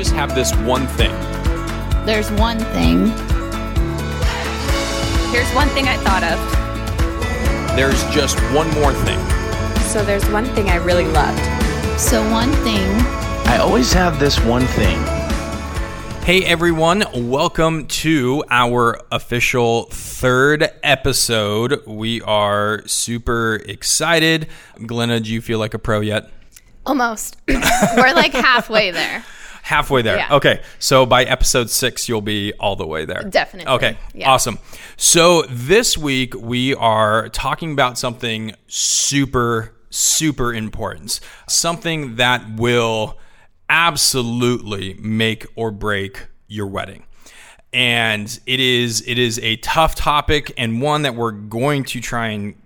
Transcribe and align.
just 0.00 0.12
have 0.14 0.34
this 0.34 0.56
one 0.56 0.86
thing. 0.86 1.10
There's 2.06 2.30
one 2.30 2.58
thing. 2.58 3.08
Here's 5.30 5.52
one 5.52 5.68
thing 5.68 5.88
I 5.88 5.98
thought 5.98 6.22
of. 6.24 7.76
There's 7.76 8.02
just 8.04 8.38
one 8.54 8.70
more 8.70 8.94
thing. 8.94 9.18
So 9.88 10.02
there's 10.02 10.26
one 10.30 10.46
thing 10.54 10.70
I 10.70 10.76
really 10.76 11.04
loved. 11.04 11.38
So 12.00 12.22
one 12.30 12.50
thing. 12.64 12.88
I 13.44 13.58
always 13.60 13.92
have 13.92 14.18
this 14.18 14.40
one 14.40 14.64
thing. 14.68 14.96
Hey 16.22 16.46
everyone, 16.46 17.04
welcome 17.28 17.86
to 17.88 18.42
our 18.48 19.02
official 19.12 19.82
third 19.90 20.66
episode. 20.82 21.86
We 21.86 22.22
are 22.22 22.88
super 22.88 23.56
excited. 23.66 24.48
Glenna, 24.86 25.20
do 25.20 25.30
you 25.30 25.42
feel 25.42 25.58
like 25.58 25.74
a 25.74 25.78
pro 25.78 26.00
yet? 26.00 26.30
Almost. 26.86 27.36
We're 27.48 28.14
like 28.14 28.32
halfway 28.32 28.92
there. 28.92 29.26
Halfway 29.62 30.02
there. 30.02 30.16
Yeah. 30.16 30.34
Okay. 30.34 30.62
So 30.78 31.06
by 31.06 31.24
episode 31.24 31.70
six, 31.70 32.08
you'll 32.08 32.20
be 32.20 32.52
all 32.54 32.76
the 32.76 32.86
way 32.86 33.04
there. 33.04 33.22
Definitely. 33.22 33.72
Okay. 33.72 33.96
Yeah. 34.14 34.30
Awesome. 34.30 34.58
So 34.96 35.42
this 35.48 35.96
week, 35.96 36.34
we 36.34 36.74
are 36.74 37.28
talking 37.28 37.72
about 37.72 37.98
something 37.98 38.54
super, 38.66 39.74
super 39.90 40.52
important. 40.52 41.20
Something 41.48 42.16
that 42.16 42.56
will 42.56 43.18
absolutely 43.68 44.94
make 44.94 45.46
or 45.54 45.70
break 45.70 46.26
your 46.48 46.66
wedding. 46.66 47.04
And 47.72 48.26
it 48.46 48.58
is 48.58 49.04
it 49.06 49.16
is 49.16 49.38
a 49.38 49.56
tough 49.56 49.94
topic 49.94 50.52
and 50.58 50.82
one 50.82 51.02
that 51.02 51.14
we're 51.14 51.30
going 51.30 51.84
to 51.84 52.00
try 52.00 52.28
and 52.28 52.59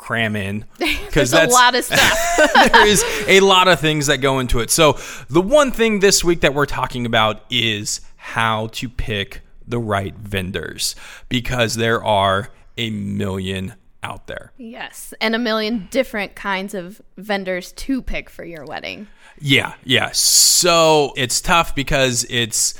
cram 0.00 0.34
in 0.34 0.64
because 0.78 1.30
There's 1.30 1.52
a 1.52 1.54
lot 1.54 1.74
of 1.74 1.84
stuff. 1.84 2.38
there 2.72 2.86
is 2.86 3.04
a 3.28 3.40
lot 3.40 3.68
of 3.68 3.78
things 3.80 4.06
that 4.06 4.18
go 4.18 4.38
into 4.38 4.60
it. 4.60 4.70
So, 4.70 4.98
the 5.28 5.42
one 5.42 5.70
thing 5.70 6.00
this 6.00 6.24
week 6.24 6.40
that 6.40 6.54
we're 6.54 6.66
talking 6.66 7.04
about 7.04 7.44
is 7.50 8.00
how 8.16 8.68
to 8.68 8.88
pick 8.88 9.42
the 9.68 9.78
right 9.78 10.14
vendors 10.14 10.96
because 11.28 11.74
there 11.74 12.02
are 12.02 12.48
a 12.78 12.88
million 12.90 13.74
out 14.02 14.26
there. 14.26 14.52
yes. 14.56 15.12
And 15.20 15.34
a 15.34 15.38
million 15.38 15.86
different 15.90 16.34
kinds 16.34 16.72
of 16.72 17.02
vendors 17.18 17.72
to 17.72 18.00
pick 18.00 18.30
for 18.30 18.44
your 18.44 18.64
wedding. 18.64 19.06
Yeah, 19.38 19.74
yeah. 19.84 20.10
So, 20.12 21.12
it's 21.16 21.42
tough 21.42 21.74
because 21.74 22.24
it's 22.30 22.72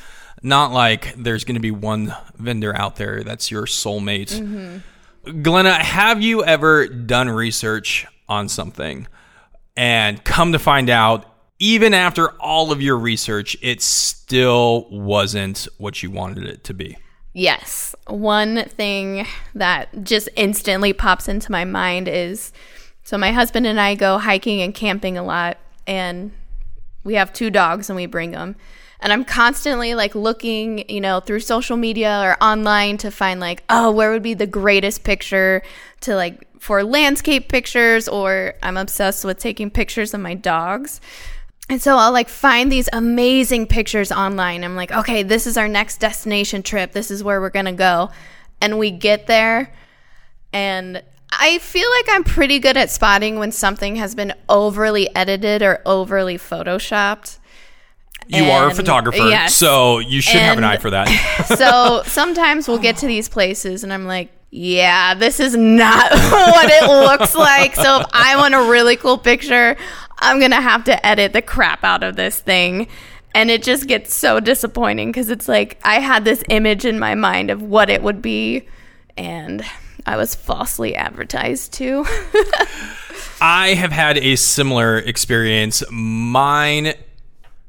not 0.42 0.72
like 0.72 1.14
there's 1.16 1.44
going 1.44 1.56
to 1.56 1.60
be 1.60 1.70
one 1.70 2.16
vendor 2.38 2.74
out 2.74 2.96
there 2.96 3.22
that's 3.22 3.50
your 3.50 3.66
soulmate. 3.66 4.32
Mm-hmm. 4.32 4.78
Glenna, 5.24 5.74
have 5.74 6.22
you 6.22 6.44
ever 6.44 6.88
done 6.88 7.28
research 7.28 8.06
on 8.28 8.48
something 8.48 9.06
and 9.76 10.22
come 10.24 10.52
to 10.52 10.58
find 10.58 10.88
out, 10.88 11.26
even 11.58 11.92
after 11.92 12.30
all 12.40 12.72
of 12.72 12.80
your 12.80 12.98
research, 12.98 13.56
it 13.60 13.82
still 13.82 14.88
wasn't 14.90 15.68
what 15.78 16.02
you 16.02 16.10
wanted 16.10 16.44
it 16.44 16.64
to 16.64 16.74
be? 16.74 16.96
Yes. 17.32 17.94
One 18.06 18.64
thing 18.64 19.26
that 19.54 20.04
just 20.04 20.28
instantly 20.36 20.92
pops 20.92 21.28
into 21.28 21.52
my 21.52 21.64
mind 21.64 22.08
is 22.08 22.52
so 23.04 23.18
my 23.18 23.32
husband 23.32 23.66
and 23.66 23.80
I 23.80 23.94
go 23.94 24.18
hiking 24.18 24.62
and 24.62 24.74
camping 24.74 25.18
a 25.18 25.22
lot 25.22 25.58
and 25.86 26.32
we 27.04 27.14
have 27.14 27.32
two 27.32 27.50
dogs 27.50 27.88
and 27.88 27.96
we 27.96 28.06
bring 28.06 28.32
them. 28.32 28.56
And 29.00 29.12
I'm 29.12 29.24
constantly 29.24 29.94
like 29.94 30.14
looking, 30.14 30.88
you 30.88 31.00
know, 31.00 31.20
through 31.20 31.40
social 31.40 31.76
media 31.76 32.20
or 32.22 32.42
online 32.42 32.98
to 32.98 33.10
find 33.10 33.40
like, 33.40 33.62
oh, 33.70 33.90
where 33.90 34.10
would 34.10 34.22
be 34.22 34.34
the 34.34 34.46
greatest 34.46 35.04
picture 35.04 35.62
to 36.02 36.14
like 36.14 36.46
for 36.60 36.84
landscape 36.84 37.48
pictures 37.48 38.08
or 38.08 38.54
I'm 38.62 38.76
obsessed 38.76 39.24
with 39.24 39.38
taking 39.38 39.70
pictures 39.70 40.12
of 40.12 40.20
my 40.20 40.34
dogs. 40.34 41.00
And 41.70 41.80
so 41.80 41.96
I'll 41.96 42.12
like 42.12 42.28
find 42.28 42.70
these 42.70 42.88
amazing 42.92 43.68
pictures 43.68 44.12
online. 44.12 44.64
I'm 44.64 44.76
like, 44.76 44.92
okay, 44.92 45.22
this 45.22 45.46
is 45.46 45.56
our 45.56 45.68
next 45.68 45.98
destination 45.98 46.62
trip. 46.62 46.92
This 46.92 47.10
is 47.10 47.24
where 47.24 47.40
we're 47.40 47.50
going 47.50 47.66
to 47.66 47.72
go. 47.72 48.10
And 48.60 48.78
we 48.78 48.90
get 48.90 49.26
there 49.26 49.72
and 50.52 51.02
I 51.32 51.58
feel 51.58 51.88
like 51.90 52.06
I'm 52.10 52.24
pretty 52.24 52.58
good 52.58 52.76
at 52.76 52.90
spotting 52.90 53.38
when 53.38 53.52
something 53.52 53.96
has 53.96 54.14
been 54.14 54.34
overly 54.48 55.14
edited 55.14 55.62
or 55.62 55.80
overly 55.86 56.36
photoshopped. 56.36 57.38
You 58.32 58.44
are 58.44 58.68
a 58.68 58.74
photographer, 58.74 59.28
yes. 59.28 59.54
so 59.54 59.98
you 59.98 60.20
should 60.20 60.40
have 60.40 60.58
an 60.58 60.64
eye 60.64 60.76
for 60.76 60.90
that. 60.90 61.08
So 61.60 62.02
sometimes 62.06 62.68
we'll 62.68 62.78
get 62.78 62.98
to 62.98 63.06
these 63.06 63.28
places 63.28 63.82
and 63.82 63.92
I'm 63.92 64.06
like, 64.06 64.30
yeah, 64.50 65.14
this 65.14 65.40
is 65.40 65.56
not 65.56 66.10
what 66.12 66.70
it 66.70 66.86
looks 66.86 67.34
like. 67.34 67.74
So 67.74 68.00
if 68.00 68.06
I 68.12 68.36
want 68.36 68.54
a 68.54 68.70
really 68.70 68.96
cool 68.96 69.18
picture, 69.18 69.76
I'm 70.18 70.38
going 70.38 70.50
to 70.50 70.60
have 70.60 70.84
to 70.84 71.06
edit 71.06 71.32
the 71.32 71.42
crap 71.42 71.84
out 71.84 72.02
of 72.02 72.16
this 72.16 72.40
thing. 72.40 72.88
And 73.34 73.50
it 73.50 73.62
just 73.62 73.86
gets 73.86 74.12
so 74.12 74.40
disappointing 74.40 75.10
because 75.10 75.30
it's 75.30 75.48
like 75.48 75.78
I 75.84 76.00
had 76.00 76.24
this 76.24 76.42
image 76.48 76.84
in 76.84 76.98
my 76.98 77.14
mind 77.14 77.50
of 77.50 77.62
what 77.62 77.88
it 77.88 78.02
would 78.02 78.20
be, 78.20 78.66
and 79.16 79.64
I 80.04 80.16
was 80.16 80.34
falsely 80.34 80.96
advertised 80.96 81.72
to. 81.74 82.04
I 83.40 83.74
have 83.78 83.92
had 83.92 84.18
a 84.18 84.34
similar 84.34 84.98
experience. 84.98 85.84
Mine 85.90 86.94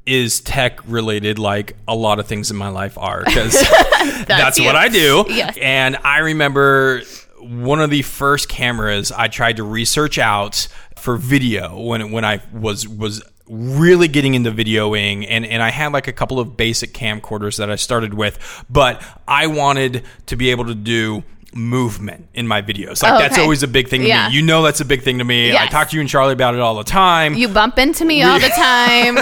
is 0.06 0.40
tech 0.40 0.80
related, 0.86 1.38
like 1.38 1.76
a 1.86 1.94
lot 1.94 2.18
of 2.18 2.26
things 2.26 2.50
in 2.50 2.56
my 2.56 2.68
life 2.68 2.98
are, 2.98 3.22
because 3.24 3.52
that's, 4.26 4.58
you. 4.58 4.64
what 4.64 4.76
I 4.76 4.88
do. 4.88 5.24
Yes. 5.28 5.56
And 5.60 5.96
I 5.96 6.18
remember 6.18 7.02
one 7.40 7.80
of 7.80 7.90
the 7.90 8.02
first 8.02 8.48
cameras 8.48 9.12
I 9.12 9.28
tried 9.28 9.56
to 9.56 9.64
research 9.64 10.18
out 10.18 10.68
for 10.96 11.16
video 11.16 11.80
when 11.80 12.12
when 12.12 12.24
I 12.24 12.40
was 12.52 12.86
was 12.86 13.22
really 13.48 14.06
getting 14.06 14.34
into 14.34 14.52
videoing 14.52 15.26
and 15.28 15.44
and 15.44 15.60
I 15.62 15.70
had 15.70 15.92
like 15.92 16.06
a 16.06 16.12
couple 16.12 16.38
of 16.38 16.56
basic 16.56 16.94
camcorders 16.94 17.58
that 17.58 17.70
I 17.70 17.76
started 17.76 18.14
with, 18.14 18.64
but 18.70 19.02
I 19.26 19.48
wanted 19.48 20.04
to 20.26 20.36
be 20.36 20.50
able 20.50 20.66
to 20.66 20.74
do 20.74 21.24
movement 21.54 22.28
in 22.34 22.46
my 22.48 22.62
videos. 22.62 23.02
Like 23.02 23.12
Oh, 23.12 23.18
that's 23.18 23.38
always 23.38 23.62
a 23.62 23.68
big 23.68 23.88
thing 23.88 24.02
to 24.02 24.08
Yeah. 24.08 24.28
me. 24.28 24.34
You 24.34 24.42
know 24.42 24.62
that's 24.62 24.80
a 24.80 24.84
big 24.84 25.02
thing 25.02 25.18
to 25.18 25.24
me. 25.24 25.56
I 25.56 25.66
talk 25.66 25.90
to 25.90 25.96
you 25.96 26.00
and 26.00 26.08
Charlie 26.08 26.32
about 26.32 26.54
it 26.54 26.60
all 26.60 26.74
the 26.76 26.84
time. 26.84 27.34
you 27.34 27.48
bump 27.48 27.78
into 27.78 28.04
me 28.04 28.22
all 28.22 28.38
the 28.38 28.48
time. 28.48 29.18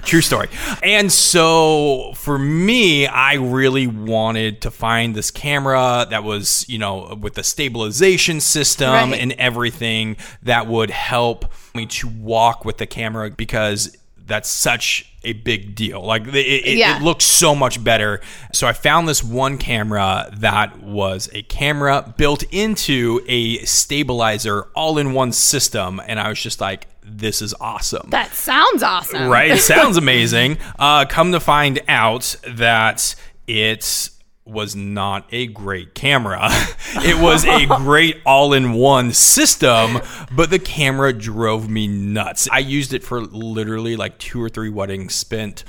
True 0.02 0.20
story. 0.20 0.48
And 0.82 1.10
so 1.12 2.12
for 2.14 2.38
me, 2.38 3.06
I 3.06 3.34
really 3.34 3.86
wanted 3.86 4.60
to 4.62 4.70
find 4.70 5.14
this 5.14 5.30
camera 5.30 6.06
that 6.10 6.22
was, 6.24 6.64
you 6.68 6.78
know, 6.78 7.18
with 7.20 7.34
the 7.34 7.42
stabilization 7.42 8.40
system 8.40 8.90
Right. 9.10 9.20
and 9.20 9.32
everything 9.32 10.16
that 10.42 10.66
would 10.66 10.90
help 10.90 11.52
me 11.74 11.86
to 11.86 12.08
walk 12.08 12.64
with 12.64 12.78
the 12.78 12.86
camera 12.86 13.30
because 13.30 13.96
that's 14.26 14.48
such 14.50 15.12
a 15.22 15.32
big 15.32 15.74
deal. 15.74 16.02
Like 16.04 16.26
it, 16.28 16.34
it, 16.36 16.76
Yeah. 16.78 16.96
it 16.98 17.02
looks 17.02 17.24
so 17.24 17.54
much 17.54 17.82
better. 17.82 18.20
So 18.52 18.66
I 18.66 18.72
found 18.72 19.08
this 19.08 19.22
one 19.24 19.56
camera 19.58 20.28
that 20.38 20.82
was 20.82 21.28
a 21.32 21.42
camera 21.42 22.12
built 22.16 22.42
into 22.52 23.20
a 23.28 23.58
stabilizer 23.64 24.64
all 24.74 24.98
in 24.98 25.12
one 25.12 25.32
system. 25.32 26.00
And 26.06 26.20
I 26.20 26.28
was 26.28 26.40
just 26.40 26.60
like, 26.60 26.86
this 27.02 27.40
is 27.40 27.54
awesome. 27.60 28.10
that 28.10 28.34
sounds 28.34 28.82
awesome. 28.82 29.28
Right. 29.28 29.50
It 29.52 29.60
sounds 29.60 29.96
amazing. 30.06 30.58
Uh, 30.78 31.04
come 31.06 31.32
to 31.32 31.40
find 31.40 31.80
out 31.88 32.34
that 32.48 33.14
it 33.46 34.10
was 34.46 34.76
not 34.76 35.26
a 35.32 35.46
great 35.48 35.94
camera. 35.94 36.48
it 36.96 37.20
was 37.20 37.44
a 37.44 37.66
great 37.66 38.20
all 38.24 38.52
in 38.52 38.72
one 38.72 39.12
system, 39.12 40.00
but 40.32 40.50
the 40.50 40.58
camera 40.58 41.12
drove 41.12 41.68
me 41.68 41.86
nuts. 41.88 42.48
I 42.50 42.60
used 42.60 42.94
it 42.94 43.02
for 43.02 43.20
literally 43.20 43.96
like 43.96 44.18
two 44.18 44.42
or 44.42 44.48
three 44.48 44.70
weddings, 44.70 45.14
spent 45.14 45.64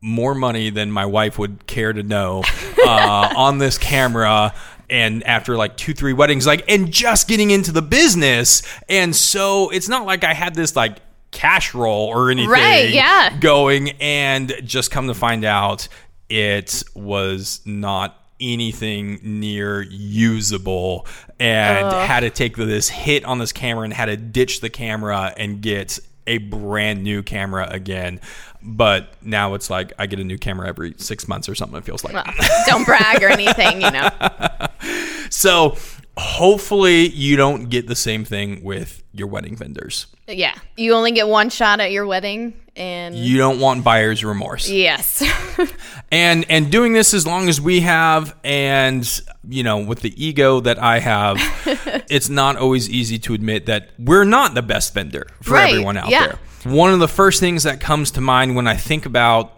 more 0.00 0.34
money 0.34 0.70
than 0.70 0.90
my 0.90 1.06
wife 1.06 1.38
would 1.38 1.66
care 1.66 1.92
to 1.92 2.02
know 2.02 2.42
uh, 2.84 3.32
on 3.36 3.58
this 3.58 3.78
camera 3.78 4.54
and 4.88 5.24
after 5.24 5.56
like 5.56 5.76
two 5.76 5.92
three 5.94 6.12
weddings 6.12 6.46
like 6.46 6.64
and 6.70 6.92
just 6.92 7.26
getting 7.26 7.50
into 7.50 7.72
the 7.72 7.82
business 7.82 8.62
and 8.88 9.16
so 9.16 9.68
it's 9.70 9.88
not 9.88 10.06
like 10.06 10.22
i 10.22 10.32
had 10.32 10.54
this 10.54 10.76
like 10.76 10.98
cash 11.32 11.74
roll 11.74 12.06
or 12.06 12.30
anything 12.30 12.50
Right, 12.50 12.90
yeah. 12.90 13.36
going 13.40 13.90
and 14.00 14.52
just 14.62 14.92
come 14.92 15.08
to 15.08 15.14
find 15.14 15.44
out 15.44 15.88
it 16.28 16.82
was 16.94 17.60
not 17.64 18.22
anything 18.38 19.18
near 19.22 19.82
usable 19.82 21.06
and 21.40 21.86
had 21.92 22.20
to 22.20 22.30
take 22.30 22.56
this 22.56 22.88
hit 22.88 23.24
on 23.24 23.38
this 23.38 23.52
camera 23.52 23.84
and 23.84 23.92
had 23.94 24.06
to 24.06 24.16
ditch 24.16 24.60
the 24.60 24.68
camera 24.68 25.32
and 25.38 25.62
get 25.62 25.98
a 26.26 26.36
brand 26.38 27.02
new 27.02 27.22
camera 27.22 27.66
again 27.70 28.20
but 28.62 29.14
now 29.22 29.54
it's 29.54 29.70
like 29.70 29.92
i 29.98 30.06
get 30.06 30.18
a 30.18 30.24
new 30.24 30.36
camera 30.36 30.68
every 30.68 30.92
six 30.98 31.26
months 31.28 31.48
or 31.48 31.54
something 31.54 31.78
it 31.78 31.84
feels 31.84 32.04
like 32.04 32.12
Well, 32.12 32.24
don't 32.66 32.84
brag 32.84 33.22
or 33.22 33.28
anything, 33.28 33.80
you 33.80 33.90
know. 33.90 34.10
so 35.30 35.76
hopefully 36.18 37.08
you 37.08 37.36
don't 37.36 37.68
get 37.68 37.86
the 37.86 37.94
same 37.96 38.24
thing 38.24 38.62
with 38.62 39.02
your 39.12 39.28
wedding 39.28 39.56
vendors. 39.56 40.06
Yeah. 40.26 40.54
You 40.76 40.94
only 40.94 41.12
get 41.12 41.28
one 41.28 41.50
shot 41.50 41.80
at 41.80 41.92
your 41.92 42.06
wedding 42.06 42.54
and 42.76 43.16
You 43.16 43.38
don't 43.38 43.58
want 43.60 43.82
buyer's 43.84 44.24
remorse. 44.24 44.68
yes. 44.68 45.22
and 46.12 46.44
and 46.48 46.70
doing 46.70 46.92
this 46.92 47.14
as 47.14 47.26
long 47.26 47.48
as 47.48 47.60
we 47.60 47.80
have 47.80 48.36
and 48.44 49.20
you 49.48 49.62
know 49.62 49.78
with 49.78 50.00
the 50.00 50.12
ego 50.24 50.60
that 50.60 50.78
i 50.80 51.00
have 51.00 51.36
it's 52.08 52.28
not 52.28 52.56
always 52.56 52.88
easy 52.88 53.18
to 53.18 53.34
admit 53.34 53.66
that 53.66 53.88
we're 53.98 54.24
not 54.24 54.54
the 54.54 54.62
best 54.62 54.94
vendor 54.94 55.26
for 55.42 55.54
Right, 55.54 55.70
everyone 55.72 55.96
out 55.96 56.08
yeah. 56.10 56.26
there 56.64 56.72
one 56.72 56.92
of 56.92 57.00
the 57.00 57.08
first 57.08 57.40
things 57.40 57.64
that 57.64 57.80
comes 57.80 58.12
to 58.12 58.20
mind 58.20 58.54
when 58.54 58.68
i 58.68 58.76
think 58.76 59.04
about 59.06 59.52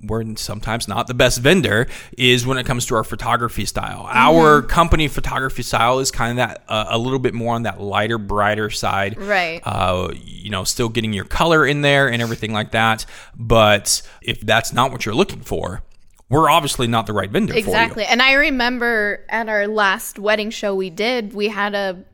we're 0.00 0.36
sometimes 0.36 0.86
not 0.86 1.08
the 1.08 1.14
best 1.14 1.40
vendor 1.40 1.88
is 2.16 2.46
when 2.46 2.56
it 2.56 2.64
comes 2.64 2.86
to 2.86 2.94
our 2.94 3.02
photography 3.02 3.64
style. 3.64 4.06
Our 4.08 4.60
Mm-hmm. 4.60 4.68
company 4.68 5.08
photography 5.08 5.62
style 5.64 5.98
is 5.98 6.10
kind 6.12 6.32
of 6.32 6.36
that 6.48 6.62
uh, 6.68 6.86
a 6.90 6.98
little 6.98 7.18
bit 7.18 7.34
more 7.34 7.54
on 7.54 7.64
that 7.64 7.80
lighter, 7.80 8.16
brighter 8.18 8.70
side. 8.70 9.18
Right. 9.18 9.60
Uh, 9.64 10.10
you 10.24 10.50
know, 10.50 10.62
still 10.64 10.88
getting 10.88 11.12
your 11.12 11.24
color 11.24 11.66
in 11.66 11.80
there 11.82 12.08
and 12.08 12.22
everything 12.22 12.52
like 12.52 12.70
that. 12.72 13.06
But 13.36 14.02
if 14.22 14.40
that's 14.40 14.72
not 14.72 14.92
what 14.92 15.04
you're 15.04 15.16
looking 15.16 15.40
for, 15.40 15.82
we're 16.28 16.48
obviously 16.48 16.86
not 16.86 17.06
the 17.06 17.12
right 17.12 17.30
vendor 17.30 17.54
Exactly. 17.54 18.04
for 18.04 18.08
you. 18.08 18.12
And 18.12 18.22
I 18.22 18.34
remember 18.34 19.24
at 19.28 19.48
our 19.48 19.66
last 19.66 20.18
wedding 20.18 20.50
show 20.50 20.74
we 20.74 20.90
did, 20.90 21.32
we 21.34 21.48
had 21.48 21.74
a 21.74 22.04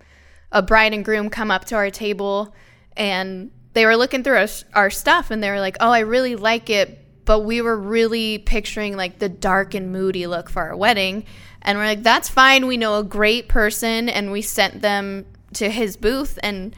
a 0.53 0.63
bride 0.63 0.95
and 0.95 1.05
groom 1.05 1.29
come 1.29 1.51
up 1.51 1.65
to 1.67 1.75
our 1.75 1.91
table 1.91 2.55
and 2.97 3.51
they 3.73 3.85
were 3.85 3.97
looking 3.97 4.23
through 4.23 4.37
our, 4.37 4.47
our 4.75 4.89
stuff 4.91 5.33
and 5.33 5.43
they 5.43 5.51
were 5.51 5.59
like, 5.59 5.77
"Oh, 5.81 5.91
I 5.91 5.99
really 5.99 6.37
like 6.37 6.71
it, 6.71 7.04
but 7.25 7.41
we 7.41 7.61
were 7.61 7.79
really 7.79 8.39
picturing 8.39 8.97
like 8.97 9.19
the 9.19 9.29
dark 9.29 9.75
and 9.75 9.93
moody 9.93 10.27
look 10.27 10.49
for 10.51 10.63
our 10.63 10.77
wedding." 10.77 11.25
And 11.63 11.79
we're 11.79 11.87
like, 11.87 12.03
"That's 12.03 12.29
fine. 12.29 12.67
We 12.67 12.77
know 12.77 12.99
a 12.99 13.05
great 13.05 13.49
person 13.49 14.09
and 14.09 14.31
we 14.31 14.43
sent 14.43 14.83
them 14.83 15.27
to 15.55 15.71
his 15.71 15.97
booth 15.97 16.39
and 16.43 16.75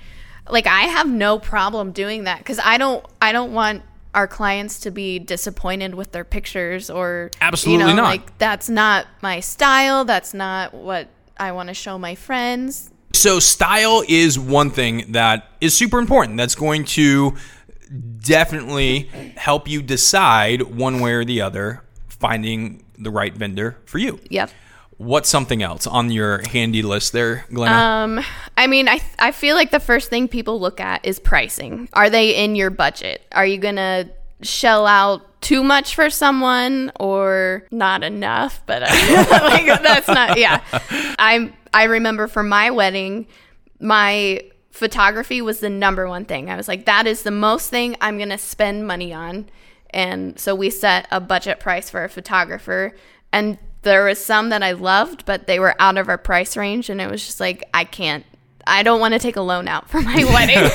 like 0.49 0.67
I 0.67 0.83
have 0.83 1.09
no 1.09 1.39
problem 1.39 1.93
doing 1.93 2.25
that 2.25 2.45
cuz 2.45 2.61
I 2.63 2.79
don't 2.79 3.05
I 3.21 3.33
don't 3.33 3.53
want 3.53 3.83
our 4.15 4.27
clients 4.27 4.81
to 4.81 4.91
be 4.91 5.19
disappointed 5.19 5.95
with 5.95 6.13
their 6.13 6.25
pictures 6.25 6.89
or 6.89 7.31
Absolutely 7.41 7.85
you 7.85 7.91
know, 7.91 8.03
not. 8.03 8.09
like 8.09 8.39
that's 8.39 8.69
not 8.69 9.07
my 9.23 9.41
style 9.41 10.07
that's 10.07 10.33
not 10.33 10.73
what 10.73 11.09
i 11.39 11.53
want 11.53 11.69
to 11.69 11.75
show 11.75 11.99
my 11.99 12.15
friends 12.15 12.91
So 13.13 13.41
style 13.41 14.03
is 14.09 14.39
one 14.39 14.71
thing 14.71 15.13
that 15.13 15.51
is 15.61 15.75
super 15.75 15.99
important. 15.99 16.37
That's 16.37 16.55
going 16.55 16.85
to 16.97 17.35
definitely 18.21 19.11
help 19.37 19.69
you 19.69 19.83
decide 19.83 20.63
one 20.63 21.01
way 21.01 21.13
or 21.13 21.25
the 21.25 21.41
other 21.41 21.83
finding 22.09 22.85
the 22.99 23.11
right 23.11 23.35
vendor 23.35 23.79
for 23.85 23.99
you. 23.99 24.19
yep. 24.31 24.51
What's 24.99 25.29
something 25.29 25.63
else 25.63 25.87
on 25.87 26.11
your 26.11 26.41
handy 26.51 26.81
list 26.81 27.13
there, 27.13 27.45
Glenna? 27.53 27.75
um 27.75 28.25
i 28.57 28.67
mean 28.67 28.89
i 28.89 28.99
i 29.19 29.31
feel 29.31 29.55
like 29.55 29.71
the 29.71 29.79
first 29.79 30.09
thing 30.09 30.27
people 30.27 30.59
look 30.59 30.81
at 30.81 31.05
is 31.05 31.19
pricing. 31.19 31.89
Are 31.93 32.09
they 32.09 32.35
in 32.35 32.57
your 32.57 32.71
budget? 32.71 33.23
Are 33.33 33.45
you 33.45 33.59
gonna 33.59 34.09
shell 34.41 34.87
out 34.87 35.43
too 35.43 35.63
much 35.63 35.95
for 35.95 36.09
someone 36.09 36.91
or 36.99 37.67
not 37.71 38.03
enough? 38.05 38.63
But 38.65 38.85
uh, 38.85 38.87
like 39.43 39.67
that's 39.83 40.09
not 40.09 40.39
yeah. 40.39 40.63
I'm 41.19 41.53
i 41.75 41.85
remember 41.85 42.27
for 42.27 42.43
my 42.43 42.71
wedding 42.71 43.27
my 43.81 44.41
photography 44.77 45.41
was 45.41 45.61
the 45.61 45.71
number 45.71 46.07
one 46.09 46.25
thing 46.25 46.51
i 46.51 46.57
was 46.57 46.69
like 46.69 46.85
that 46.85 47.07
is 47.07 47.23
the 47.23 47.31
most 47.31 47.71
thing 47.71 47.97
i'm 48.01 48.19
gonna 48.19 48.39
spend 48.39 48.87
money 48.87 49.13
on 49.13 49.47
and 49.91 50.39
so 50.39 50.55
we 50.55 50.69
set 50.71 51.07
a 51.11 51.21
budget 51.21 51.59
price 51.61 51.89
for 51.91 52.05
a 52.05 52.09
photographer 52.09 52.95
and 53.33 53.59
there 53.83 54.05
was 54.05 54.23
some 54.23 54.51
that 54.51 54.63
i 54.63 54.73
loved 54.73 55.25
but 55.25 55.47
they 55.47 55.59
were 55.59 55.75
out 55.81 55.97
of 55.97 56.09
our 56.09 56.19
price 56.19 56.57
range 56.57 56.91
and 56.91 57.01
it 57.01 57.11
was 57.11 57.25
just 57.25 57.41
like 57.41 57.65
i 57.73 57.85
can't 57.85 58.25
i 58.67 58.83
don't 58.83 59.01
want 59.01 59.15
to 59.15 59.19
take 59.21 59.37
a 59.37 59.41
loan 59.41 59.67
out 59.69 59.89
for 59.89 60.01
my 60.03 60.25
wedding 60.35 60.57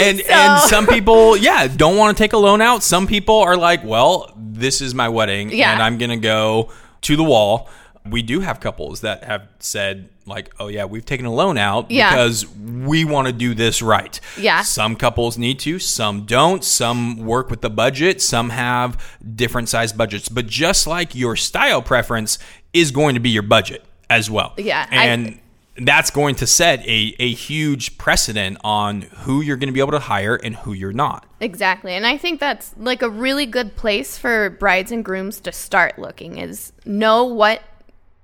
and 0.00 0.20
and 0.22 0.60
some 0.62 0.86
people, 0.96 1.36
yeah, 1.36 1.66
don't 1.66 1.96
want 1.96 2.16
to 2.16 2.22
take 2.22 2.32
a 2.32 2.38
loan 2.38 2.60
out. 2.62 2.82
Some 2.82 3.06
people 3.06 3.38
are 3.40 3.56
like, 3.56 3.84
well, 3.84 4.32
this 4.36 4.80
is 4.80 4.94
my 4.94 5.08
wedding, 5.08 5.50
Yeah. 5.50 5.72
and 5.72 5.82
I'm 5.82 5.98
gonna 5.98 6.16
go 6.16 6.70
to 7.02 7.16
the 7.16 7.24
wall. 7.24 7.68
We 8.04 8.22
do 8.22 8.40
have 8.40 8.58
couples 8.60 9.02
that 9.02 9.24
have 9.24 9.46
said 9.60 10.08
like, 10.26 10.52
oh 10.58 10.68
yeah, 10.68 10.84
we've 10.86 11.04
taken 11.04 11.26
a 11.26 11.32
loan 11.32 11.56
out 11.58 11.90
Yeah. 11.90 12.10
because 12.10 12.46
we 12.56 13.04
want 13.04 13.26
to 13.28 13.32
do 13.32 13.54
this 13.54 13.80
right. 13.82 14.18
Yeah. 14.38 14.62
Some 14.62 14.96
couples 14.96 15.38
need 15.38 15.58
to, 15.60 15.78
some 15.78 16.24
don't. 16.26 16.64
Some 16.64 17.18
work 17.18 17.48
with 17.50 17.60
the 17.60 17.70
budget, 17.70 18.20
some 18.20 18.50
have 18.50 19.02
different 19.36 19.68
size 19.68 19.92
budgets. 19.92 20.28
But 20.28 20.46
just 20.46 20.86
like 20.86 21.14
your 21.14 21.36
style 21.36 21.82
preference 21.82 22.38
is 22.72 22.90
going 22.90 23.14
to 23.14 23.20
be 23.20 23.30
your 23.30 23.42
budget 23.42 23.84
as 24.10 24.30
well. 24.30 24.54
Yeah, 24.58 24.86
I- 24.90 25.06
And 25.06 25.38
that's 25.78 26.10
going 26.10 26.34
to 26.34 26.46
set 26.46 26.80
a, 26.86 27.16
a 27.18 27.32
huge 27.32 27.96
precedent 27.96 28.58
on 28.62 29.02
who 29.02 29.40
you're 29.40 29.56
going 29.56 29.68
to 29.68 29.72
be 29.72 29.80
able 29.80 29.92
to 29.92 29.98
hire 30.00 30.36
and 30.36 30.54
who 30.54 30.74
you're 30.74 30.92
not. 30.92 31.24
Exactly. 31.40 31.94
And 31.94 32.06
I 32.06 32.18
think 32.18 32.40
that's 32.40 32.74
like 32.76 33.00
a 33.00 33.08
really 33.08 33.46
good 33.46 33.74
place 33.74 34.18
for 34.18 34.50
brides 34.50 34.92
and 34.92 35.02
grooms 35.04 35.40
to 35.40 35.50
start 35.50 35.98
looking 35.98 36.36
is 36.36 36.72
know 36.84 37.24
what 37.24 37.62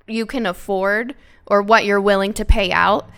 you 0.09 0.27
can 0.27 0.47
afford 0.47 1.15
or 1.47 1.63
what 1.63 1.85
you're 1.85 2.01
willing 2.01 2.33
to 2.35 2.45
pay 2.45 2.71
out 2.73 3.11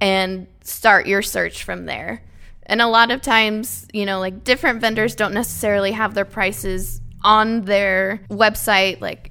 and 0.00 0.46
start 0.62 1.06
your 1.06 1.22
search 1.22 1.64
from 1.64 1.86
there. 1.86 2.22
And 2.64 2.82
a 2.82 2.88
lot 2.88 3.10
of 3.10 3.22
times, 3.22 3.86
you 3.92 4.04
know, 4.04 4.18
like 4.18 4.44
different 4.44 4.80
vendors 4.80 5.14
don't 5.14 5.34
necessarily 5.34 5.92
have 5.92 6.14
their 6.14 6.24
prices 6.24 7.00
on 7.22 7.62
their 7.62 8.20
website 8.28 9.00
like 9.00 9.30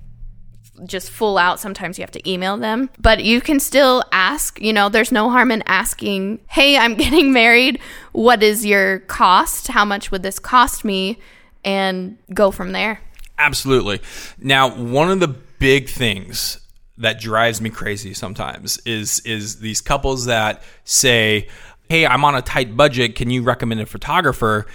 just 0.85 1.09
full 1.09 1.37
out. 1.37 1.59
Sometimes 1.59 1.97
you 1.97 2.03
have 2.03 2.11
to 2.11 2.29
email 2.29 2.57
them, 2.57 2.89
but 2.99 3.23
you 3.23 3.41
can 3.41 3.59
still 3.59 4.03
ask. 4.11 4.59
You 4.59 4.73
know, 4.73 4.89
there's 4.89 5.11
no 5.11 5.29
harm 5.29 5.51
in 5.51 5.63
asking, 5.67 6.39
Hey, 6.49 6.77
I'm 6.77 6.95
getting 6.95 7.31
married. 7.33 7.79
What 8.11 8.43
is 8.43 8.65
your 8.65 8.99
cost? 8.99 9.67
How 9.67 9.85
much 9.85 10.11
would 10.11 10.23
this 10.23 10.39
cost 10.39 10.85
me? 10.85 11.19
And 11.63 12.17
go 12.33 12.51
from 12.51 12.73
there. 12.73 12.99
Absolutely. 13.39 14.01
Now, 14.37 14.69
one 14.69 15.09
of 15.09 15.19
the 15.19 15.27
big 15.27 15.89
things 15.89 16.59
that 16.97 17.19
drives 17.19 17.61
me 17.61 17.69
crazy 17.69 18.13
sometimes 18.13 18.77
is 18.85 19.19
is 19.21 19.59
these 19.59 19.81
couples 19.81 20.25
that 20.25 20.63
say, 20.83 21.47
"Hey, 21.89 22.05
I'm 22.05 22.23
on 22.23 22.35
a 22.35 22.41
tight 22.41 22.75
budget. 22.75 23.15
Can 23.15 23.29
you 23.29 23.43
recommend 23.43 23.81
a 23.81 23.85
photographer?" 23.85 24.65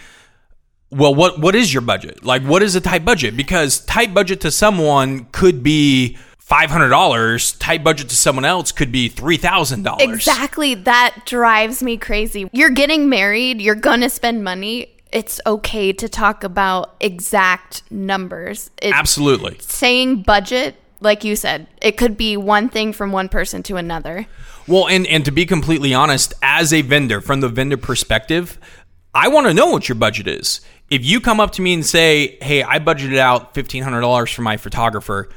Well, 0.91 1.15
what 1.15 1.41
what 1.41 1.55
is 1.55 1.73
your 1.73 1.83
budget? 1.83 2.25
Like 2.25 2.43
what 2.43 2.63
is 2.63 2.75
a 2.75 2.81
tight 2.81 3.05
budget? 3.05 3.37
Because 3.37 3.81
tight 3.81 4.13
budget 4.13 4.41
to 4.43 4.51
someone 4.51 5.27
could 5.27 5.63
be 5.63 6.19
$500, 6.51 7.59
tight 7.61 7.85
budget 7.85 8.09
to 8.09 8.17
someone 8.17 8.45
else 8.45 8.73
could 8.73 8.91
be 8.91 9.09
$3,000. 9.09 10.01
Exactly. 10.01 10.75
That 10.75 11.23
drives 11.25 11.81
me 11.81 11.97
crazy. 11.97 12.51
You're 12.53 12.71
getting 12.71 13.09
married, 13.09 13.61
you're 13.61 13.77
going 13.77 14.01
to 14.01 14.11
spend 14.11 14.43
money. 14.43 14.97
It's 15.13 15.41
okay 15.47 15.93
to 15.93 16.09
talk 16.09 16.43
about 16.43 16.97
exact 17.01 17.83
numbers. 17.91 18.71
Absolutely. 18.83 19.59
saying 19.61 20.23
budget, 20.23 20.75
like 21.01 21.25
you 21.25 21.37
said, 21.37 21.67
it 21.81 21.97
could 21.97 22.17
be 22.17 22.37
one 22.37 22.69
thing 22.69 22.93
from 22.93 23.13
one 23.13 23.29
person 23.29 23.63
to 23.65 23.77
another. 23.77 24.27
Well, 24.67 24.89
and 24.89 25.07
and 25.07 25.25
to 25.25 25.31
be 25.31 25.47
completely 25.47 25.95
honest, 25.95 26.35
as 26.43 26.73
a 26.73 26.83
vendor, 26.83 27.21
from 27.21 27.41
the 27.41 27.49
vendor 27.49 27.77
perspective, 27.77 28.59
I 29.15 29.29
want 29.29 29.47
to 29.47 29.55
know 29.55 29.67
what 29.67 29.89
your 29.89 29.97
budget 29.97 30.29
is. 30.29 30.61
If 30.91 31.05
you 31.05 31.21
come 31.21 31.41
up 31.41 31.53
to 31.53 31.63
me 31.63 31.75
and 31.75 31.85
say, 31.85 32.39
"Hey, 32.41 32.63
I 32.63 32.79
budgeted 32.79 33.19
out 33.19 33.55
fifteen 33.55 33.83
hundred 33.83 34.03
dollars 34.03 34.31
for 34.31 34.43
my 34.43 34.57
photographer," 34.57 35.29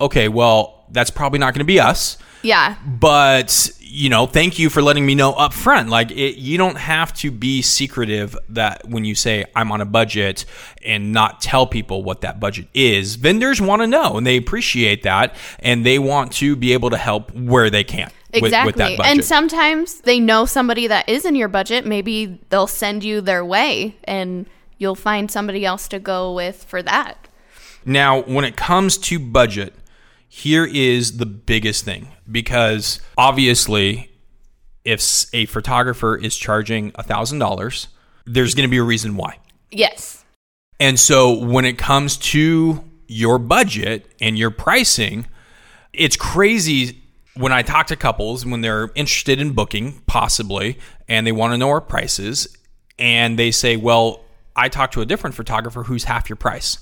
okay, 0.00 0.28
well, 0.28 0.86
that's 0.90 1.10
probably 1.10 1.38
not 1.38 1.54
going 1.54 1.60
to 1.60 1.64
be 1.64 1.80
us. 1.80 2.18
Yeah. 2.42 2.76
But 2.84 3.70
you 3.92 4.08
know, 4.08 4.24
thank 4.24 4.58
you 4.58 4.70
for 4.70 4.80
letting 4.80 5.04
me 5.04 5.14
know 5.14 5.34
up 5.34 5.52
front. 5.52 5.90
Like, 5.90 6.10
it, 6.10 6.38
you 6.38 6.56
don't 6.56 6.78
have 6.78 7.12
to 7.14 7.30
be 7.30 7.60
secretive 7.60 8.34
that 8.48 8.88
when 8.88 9.04
you 9.04 9.14
say 9.14 9.44
I'm 9.54 9.70
on 9.70 9.82
a 9.82 9.84
budget 9.84 10.46
and 10.82 11.12
not 11.12 11.42
tell 11.42 11.66
people 11.66 12.02
what 12.02 12.22
that 12.22 12.40
budget 12.40 12.68
is. 12.72 13.16
Vendors 13.16 13.60
want 13.60 13.82
to 13.82 13.86
know 13.86 14.16
and 14.16 14.26
they 14.26 14.38
appreciate 14.38 15.02
that, 15.02 15.36
and 15.58 15.84
they 15.84 15.98
want 15.98 16.32
to 16.34 16.56
be 16.56 16.72
able 16.72 16.88
to 16.88 16.96
help 16.96 17.34
where 17.34 17.68
they 17.68 17.84
can. 17.84 18.10
Exactly. 18.32 18.66
with 18.66 18.76
that 18.76 18.96
budget. 18.96 19.12
and 19.12 19.22
sometimes 19.22 20.00
they 20.00 20.18
know 20.18 20.46
somebody 20.46 20.86
that 20.86 21.06
is 21.06 21.26
in 21.26 21.34
your 21.34 21.48
budget. 21.48 21.84
Maybe 21.84 22.40
they'll 22.48 22.66
send 22.66 23.04
you 23.04 23.20
their 23.20 23.44
way 23.44 23.96
and 24.04 24.46
you'll 24.78 24.94
find 24.94 25.30
somebody 25.30 25.66
else 25.66 25.86
to 25.88 25.98
go 25.98 26.32
with 26.32 26.64
for 26.64 26.82
that. 26.82 27.28
Now, 27.84 28.22
when 28.22 28.46
it 28.46 28.56
comes 28.56 28.96
to 28.98 29.18
budget, 29.18 29.74
here 30.34 30.64
is 30.64 31.18
the 31.18 31.26
biggest 31.26 31.84
thing 31.84 32.08
because 32.30 33.00
obviously, 33.18 34.10
if 34.82 35.26
a 35.34 35.44
photographer 35.44 36.16
is 36.16 36.38
charging 36.38 36.90
$1,000, 36.92 37.86
there's 38.24 38.54
going 38.54 38.66
to 38.66 38.70
be 38.70 38.78
a 38.78 38.82
reason 38.82 39.16
why. 39.16 39.36
Yes. 39.70 40.24
And 40.80 40.98
so, 40.98 41.38
when 41.38 41.66
it 41.66 41.76
comes 41.76 42.16
to 42.32 42.82
your 43.08 43.38
budget 43.38 44.10
and 44.22 44.38
your 44.38 44.50
pricing, 44.50 45.26
it's 45.92 46.16
crazy 46.16 47.02
when 47.36 47.52
I 47.52 47.60
talk 47.60 47.88
to 47.88 47.96
couples 47.96 48.46
when 48.46 48.62
they're 48.62 48.90
interested 48.94 49.38
in 49.38 49.52
booking, 49.52 50.00
possibly, 50.06 50.78
and 51.08 51.26
they 51.26 51.32
want 51.32 51.52
to 51.52 51.58
know 51.58 51.68
our 51.68 51.82
prices, 51.82 52.56
and 52.98 53.38
they 53.38 53.50
say, 53.50 53.76
Well, 53.76 54.24
I 54.56 54.70
talked 54.70 54.94
to 54.94 55.02
a 55.02 55.06
different 55.06 55.36
photographer 55.36 55.82
who's 55.82 56.04
half 56.04 56.30
your 56.30 56.36
price. 56.36 56.78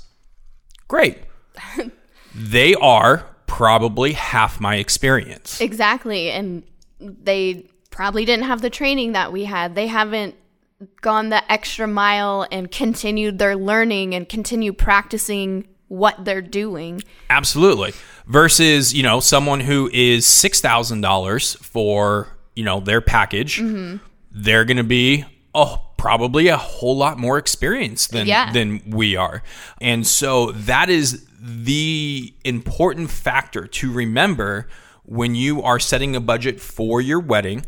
Great. 0.86 1.18
they 2.34 2.76
are 2.76 3.26
probably 3.50 4.12
half 4.12 4.60
my 4.60 4.76
experience. 4.76 5.60
Exactly. 5.60 6.30
And 6.30 6.62
they 7.00 7.66
probably 7.90 8.24
didn't 8.24 8.44
have 8.44 8.62
the 8.62 8.70
training 8.70 9.12
that 9.12 9.32
we 9.32 9.44
had. 9.44 9.74
They 9.74 9.88
haven't 9.88 10.36
gone 11.00 11.30
the 11.30 11.42
extra 11.52 11.86
mile 11.88 12.46
and 12.52 12.70
continued 12.70 13.38
their 13.40 13.56
learning 13.56 14.14
and 14.14 14.28
continue 14.28 14.72
practicing 14.72 15.66
what 15.88 16.24
they're 16.24 16.40
doing. 16.40 17.02
Absolutely. 17.28 17.92
Versus, 18.26 18.94
you 18.94 19.02
know, 19.02 19.18
someone 19.18 19.58
who 19.60 19.90
is 19.92 20.24
$6,000 20.24 21.56
for, 21.58 22.28
you 22.54 22.64
know, 22.64 22.78
their 22.80 23.00
package, 23.00 23.58
Mm-hmm. 23.58 23.96
they're 24.30 24.64
going 24.64 24.76
to 24.76 24.84
be 24.84 25.24
oh, 25.52 25.80
probably 25.98 26.46
a 26.46 26.56
whole 26.56 26.96
lot 26.96 27.18
more 27.18 27.36
experienced 27.36 28.12
than 28.12 28.28
Yeah. 28.28 28.52
than 28.52 28.80
we 28.86 29.16
are. 29.16 29.42
And 29.80 30.06
so 30.06 30.52
that 30.52 30.88
is 30.88 31.26
the 31.42 32.34
important 32.44 33.10
factor 33.10 33.66
to 33.66 33.92
remember 33.92 34.68
when 35.04 35.34
you 35.34 35.62
are 35.62 35.78
setting 35.80 36.14
a 36.14 36.20
budget 36.20 36.60
for 36.60 37.00
your 37.00 37.18
wedding, 37.18 37.64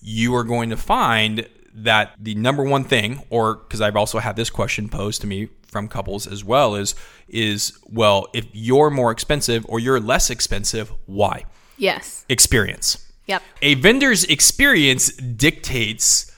you 0.00 0.34
are 0.34 0.44
going 0.44 0.70
to 0.70 0.76
find 0.76 1.46
that 1.74 2.12
the 2.18 2.34
number 2.34 2.62
one 2.64 2.84
thing 2.84 3.22
or 3.30 3.56
because 3.56 3.80
I've 3.80 3.96
also 3.96 4.18
had 4.18 4.36
this 4.36 4.50
question 4.50 4.88
posed 4.88 5.20
to 5.22 5.26
me 5.26 5.48
from 5.62 5.88
couples 5.88 6.26
as 6.26 6.44
well 6.44 6.74
is 6.74 6.94
is 7.28 7.78
well 7.88 8.26
if 8.34 8.44
you're 8.52 8.90
more 8.90 9.10
expensive 9.10 9.64
or 9.68 9.78
you're 9.80 9.98
less 10.00 10.28
expensive 10.28 10.92
why 11.06 11.44
Yes. 11.78 12.26
experience 12.28 13.08
Yep. 13.26 13.42
a 13.62 13.74
vendor's 13.76 14.24
experience 14.24 15.12
dictates 15.12 16.30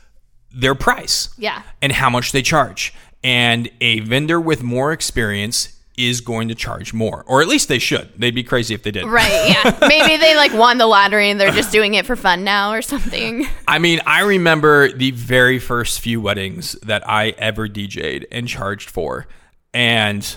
their 0.52 0.76
price 0.76 1.30
Yeah. 1.36 1.62
and 1.82 1.90
how 1.90 2.08
much 2.10 2.30
they 2.30 2.42
charge 2.42 2.94
and 3.24 3.68
a 3.80 4.00
vendor 4.00 4.40
with 4.40 4.62
more 4.62 4.92
experience 4.92 5.80
is 5.96 6.20
going 6.20 6.48
to 6.48 6.54
charge 6.54 6.92
more 6.92 7.22
or 7.28 7.40
at 7.40 7.46
least 7.46 7.68
they 7.68 7.78
should 7.78 8.10
they'd 8.18 8.34
be 8.34 8.42
crazy 8.42 8.74
if 8.74 8.82
they 8.82 8.90
did 8.90 9.04
Right. 9.06 9.48
Yeah. 9.48 9.78
Maybe 9.88 10.16
they 10.16 10.34
like 10.36 10.52
won 10.52 10.78
the 10.78 10.86
lottery 10.86 11.30
and 11.30 11.40
they're 11.40 11.52
just 11.52 11.70
doing 11.70 11.94
it 11.94 12.06
for 12.06 12.16
fun 12.16 12.42
now 12.42 12.72
or 12.72 12.82
something. 12.82 13.46
I 13.68 13.78
mean, 13.78 14.00
I 14.06 14.22
remember 14.22 14.90
the 14.90 15.10
very 15.12 15.58
first 15.58 16.00
few 16.00 16.20
weddings 16.20 16.72
that 16.82 17.08
I 17.08 17.30
ever 17.38 17.68
DJ'd 17.68 18.26
and 18.32 18.48
charged 18.48 18.90
for, 18.90 19.26
and 19.72 20.36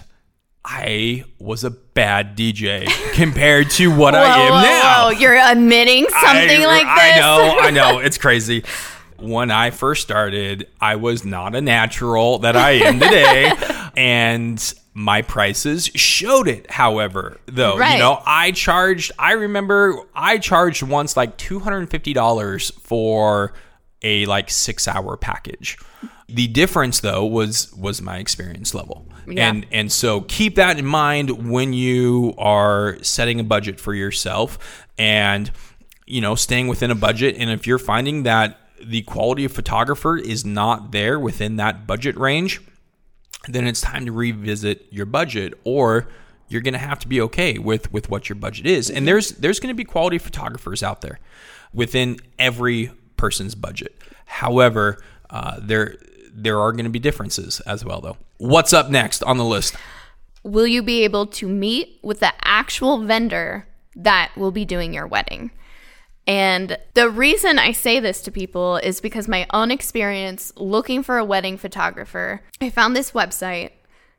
I 0.63 1.23
was 1.39 1.63
a 1.63 1.69
bad 1.69 2.37
DJ 2.37 2.87
compared 3.13 3.69
to 3.71 3.87
what 3.87 4.15
I 4.15 4.25
am 4.25 4.51
whoa, 4.51 4.61
now. 4.61 5.03
whoa, 5.05 5.09
you're 5.11 5.37
admitting 5.37 6.07
something 6.09 6.61
I, 6.61 6.65
like 6.65 6.83
this. 6.83 7.15
I 7.15 7.19
know, 7.19 7.59
I 7.59 7.69
know, 7.71 7.99
it's 7.99 8.17
crazy. 8.17 8.63
When 9.17 9.49
I 9.49 9.71
first 9.71 10.03
started, 10.03 10.67
I 10.79 10.97
was 10.97 11.25
not 11.25 11.55
a 11.55 11.61
natural 11.61 12.39
that 12.39 12.55
I 12.55 12.71
am 12.71 12.99
today, 12.99 13.51
and 13.97 14.73
my 14.93 15.21
prices 15.21 15.85
showed 15.95 16.47
it. 16.47 16.71
However, 16.71 17.39
though, 17.47 17.77
Right. 17.77 17.93
you 17.93 17.99
know, 17.99 18.21
I 18.25 18.51
charged. 18.51 19.11
I 19.19 19.33
remember 19.33 19.95
I 20.15 20.37
charged 20.37 20.83
once 20.83 21.17
like 21.17 21.37
two 21.37 21.59
hundred 21.59 21.79
and 21.79 21.89
fifty 21.91 22.13
dollars 22.13 22.71
for 22.81 23.53
a 24.01 24.25
like 24.27 24.49
six 24.49 24.87
hour 24.87 25.17
package. 25.17 25.77
The 26.29 26.47
difference 26.47 26.99
though 27.01 27.25
was 27.25 27.73
was 27.73 28.01
my 28.01 28.17
experience 28.17 28.73
level. 28.73 29.07
Yeah. 29.27 29.49
And 29.49 29.65
and 29.71 29.91
so 29.91 30.21
keep 30.21 30.55
that 30.55 30.77
in 30.79 30.85
mind 30.85 31.49
when 31.49 31.73
you 31.73 32.33
are 32.37 32.97
setting 33.01 33.39
a 33.39 33.43
budget 33.43 33.79
for 33.79 33.93
yourself 33.93 34.87
and 34.97 35.51
you 36.05 36.21
know 36.21 36.35
staying 36.35 36.67
within 36.67 36.91
a 36.91 36.95
budget 36.95 37.35
and 37.37 37.49
if 37.49 37.67
you're 37.67 37.77
finding 37.79 38.23
that 38.23 38.59
the 38.81 39.01
quality 39.03 39.43
of 39.45 39.51
photographer 39.51 40.17
is 40.17 40.45
not 40.45 40.91
there 40.91 41.19
within 41.19 41.55
that 41.57 41.87
budget 41.87 42.15
range, 42.17 42.61
then 43.47 43.67
it's 43.67 43.81
time 43.81 44.05
to 44.05 44.11
revisit 44.11 44.87
your 44.91 45.05
budget 45.05 45.53
or 45.63 46.07
you're 46.49 46.61
going 46.61 46.73
to 46.73 46.79
have 46.79 46.99
to 46.99 47.07
be 47.07 47.19
okay 47.21 47.57
with 47.57 47.91
with 47.91 48.09
what 48.09 48.29
your 48.29 48.35
budget 48.35 48.65
is. 48.65 48.89
And 48.89 49.07
there's 49.07 49.31
there's 49.31 49.59
going 49.59 49.69
to 49.69 49.77
be 49.77 49.83
quality 49.83 50.17
photographers 50.17 50.83
out 50.83 51.01
there 51.01 51.19
within 51.73 52.19
every 52.39 52.91
person's 53.17 53.55
budget. 53.55 53.95
However, 54.25 55.01
uh, 55.29 55.59
there 55.61 55.97
there 56.33 56.59
are 56.59 56.71
going 56.71 56.85
to 56.85 56.91
be 56.91 56.99
differences 56.99 57.59
as 57.61 57.83
well 57.83 58.01
though. 58.01 58.17
What's 58.37 58.73
up 58.73 58.89
next 58.89 59.23
on 59.23 59.37
the 59.37 59.45
list? 59.45 59.75
Will 60.43 60.67
you 60.67 60.81
be 60.81 61.03
able 61.03 61.25
to 61.27 61.47
meet 61.47 61.99
with 62.03 62.19
the 62.19 62.31
actual 62.41 63.03
vendor 63.03 63.67
that 63.95 64.31
will 64.37 64.51
be 64.51 64.63
doing 64.63 64.93
your 64.93 65.07
wedding? 65.07 65.51
And 66.27 66.77
the 66.93 67.09
reason 67.09 67.57
I 67.57 67.71
say 67.71 68.01
this 68.01 68.21
to 68.23 68.31
people 68.31 68.77
is 68.77 68.99
because 68.99 69.29
my 69.29 69.47
own 69.53 69.71
experience 69.71 70.51
looking 70.57 71.01
for 71.01 71.17
a 71.17 71.23
wedding 71.23 71.57
photographer, 71.57 72.41
I 72.59 72.69
found 72.69 72.95
this 72.95 73.11
website 73.11 73.71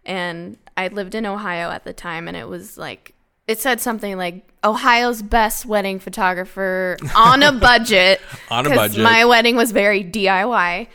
and 0.07 0.57
I 0.77 0.89
lived 0.89 1.15
in 1.15 1.27
Ohio 1.27 1.71
at 1.71 1.85
the 1.85 1.93
time 1.93 2.27
and 2.27 2.37
it 2.37 2.49
was 2.49 2.79
like 2.79 3.15
it 3.47 3.59
said 3.61 3.81
something 3.81 4.17
like 4.17 4.47
Ohio's 4.65 5.23
best 5.23 5.67
wedding 5.67 5.99
photographer 5.99 6.97
on 7.15 7.43
a 7.43 7.53
budget. 7.53 8.21
On 8.51 8.67
a 8.67 8.71
budget. 8.71 9.03
My 9.03 9.25
wedding 9.27 9.57
was 9.57 9.73
very 9.73 10.03
DIY 10.03 10.89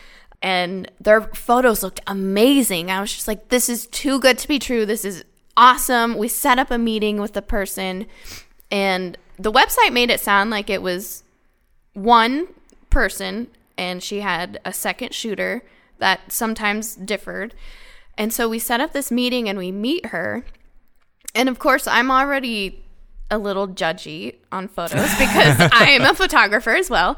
and 0.44 0.92
their 1.00 1.22
photos 1.22 1.84
looked 1.84 2.02
amazing. 2.06 2.92
I 2.92 3.00
was 3.00 3.14
just 3.14 3.28
like, 3.28 3.48
this 3.50 3.70
is 3.70 3.88
too 3.88 4.20
good 4.20 4.38
to 4.40 4.48
be 4.48 4.60
true. 4.60 4.86
This 4.86 5.06
is 5.06 5.24
awesome. 5.56 6.18
We 6.18 6.28
set 6.28 6.60
up 6.60 6.70
a 6.70 6.78
meeting 6.78 7.22
with 7.22 7.34
the 7.34 7.42
person, 7.42 8.08
and 8.70 9.18
the 9.38 9.52
website 9.52 9.92
made 9.92 10.10
it 10.10 10.20
sound 10.20 10.50
like 10.50 10.70
it 10.70 10.82
was 10.82 11.24
one 11.94 12.48
person, 12.90 13.48
and 13.78 14.02
she 14.02 14.22
had 14.22 14.60
a 14.66 14.74
second 14.74 15.14
shooter 15.14 15.64
that 16.00 16.32
sometimes 16.32 16.96
differed. 16.96 17.54
And 18.18 18.34
so 18.34 18.48
we 18.48 18.60
set 18.60 18.82
up 18.82 18.94
this 18.94 19.12
meeting 19.12 19.50
and 19.50 19.58
we 19.58 19.72
meet 19.72 20.08
her. 20.08 20.46
And 21.34 21.50
of 21.50 21.60
course, 21.60 21.88
I'm 21.88 22.12
already 22.12 22.84
a 23.32 23.38
little 23.38 23.68
judgy 23.68 24.36
on 24.52 24.68
photos 24.68 25.10
because 25.18 25.60
I 25.72 25.90
am 25.92 26.04
a 26.04 26.14
photographer 26.14 26.72
as 26.72 26.90
well. 26.90 27.18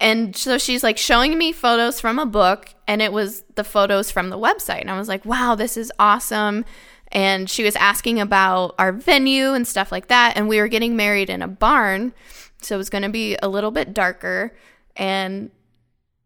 And 0.00 0.36
so 0.36 0.58
she's 0.58 0.82
like 0.82 0.98
showing 0.98 1.36
me 1.38 1.52
photos 1.52 2.00
from 2.00 2.18
a 2.18 2.26
book, 2.26 2.72
and 2.86 3.02
it 3.02 3.12
was 3.12 3.42
the 3.56 3.64
photos 3.64 4.10
from 4.10 4.30
the 4.30 4.38
website. 4.38 4.80
And 4.80 4.90
I 4.90 4.98
was 4.98 5.08
like, 5.08 5.24
wow, 5.24 5.56
this 5.56 5.76
is 5.76 5.90
awesome. 5.98 6.64
And 7.10 7.48
she 7.48 7.64
was 7.64 7.74
asking 7.76 8.20
about 8.20 8.74
our 8.78 8.92
venue 8.92 9.52
and 9.54 9.66
stuff 9.66 9.90
like 9.90 10.08
that. 10.08 10.36
And 10.36 10.48
we 10.48 10.58
were 10.60 10.68
getting 10.68 10.96
married 10.96 11.30
in 11.30 11.42
a 11.42 11.48
barn. 11.48 12.12
So 12.60 12.74
it 12.74 12.78
was 12.78 12.90
going 12.90 13.02
to 13.02 13.08
be 13.08 13.36
a 13.42 13.48
little 13.48 13.70
bit 13.70 13.94
darker. 13.94 14.54
And 14.96 15.50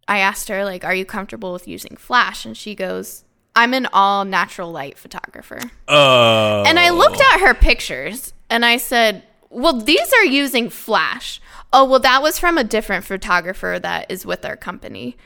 I 0.08 0.18
asked 0.18 0.48
her, 0.48 0.64
like, 0.64 0.84
are 0.84 0.94
you 0.94 1.04
comfortable 1.04 1.52
with 1.52 1.68
using 1.68 1.96
flash? 1.96 2.44
And 2.44 2.56
she 2.56 2.74
goes, 2.74 3.24
I'm 3.54 3.74
an 3.74 3.86
all 3.92 4.24
natural 4.24 4.72
light 4.72 4.98
photographer. 4.98 5.60
Uh, 5.86 6.64
And 6.66 6.78
I 6.78 6.90
looked 6.90 7.20
at 7.20 7.40
her 7.40 7.54
pictures 7.54 8.32
and 8.50 8.64
I 8.64 8.78
said, 8.78 9.22
Well, 9.50 9.74
these 9.80 10.12
are 10.14 10.24
using 10.24 10.70
flash. 10.70 11.40
Oh, 11.72 11.84
well, 11.84 12.00
that 12.00 12.22
was 12.22 12.38
from 12.38 12.56
a 12.58 12.64
different 12.64 13.04
photographer 13.04 13.78
that 13.80 14.10
is 14.10 14.24
with 14.26 14.44
our 14.44 14.56
company. 14.56 15.16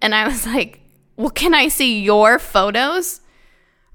And 0.00 0.14
I 0.14 0.26
was 0.26 0.46
like, 0.46 0.80
Well, 1.16 1.30
can 1.30 1.52
I 1.54 1.68
see 1.68 2.00
your 2.00 2.38
photos? 2.38 3.20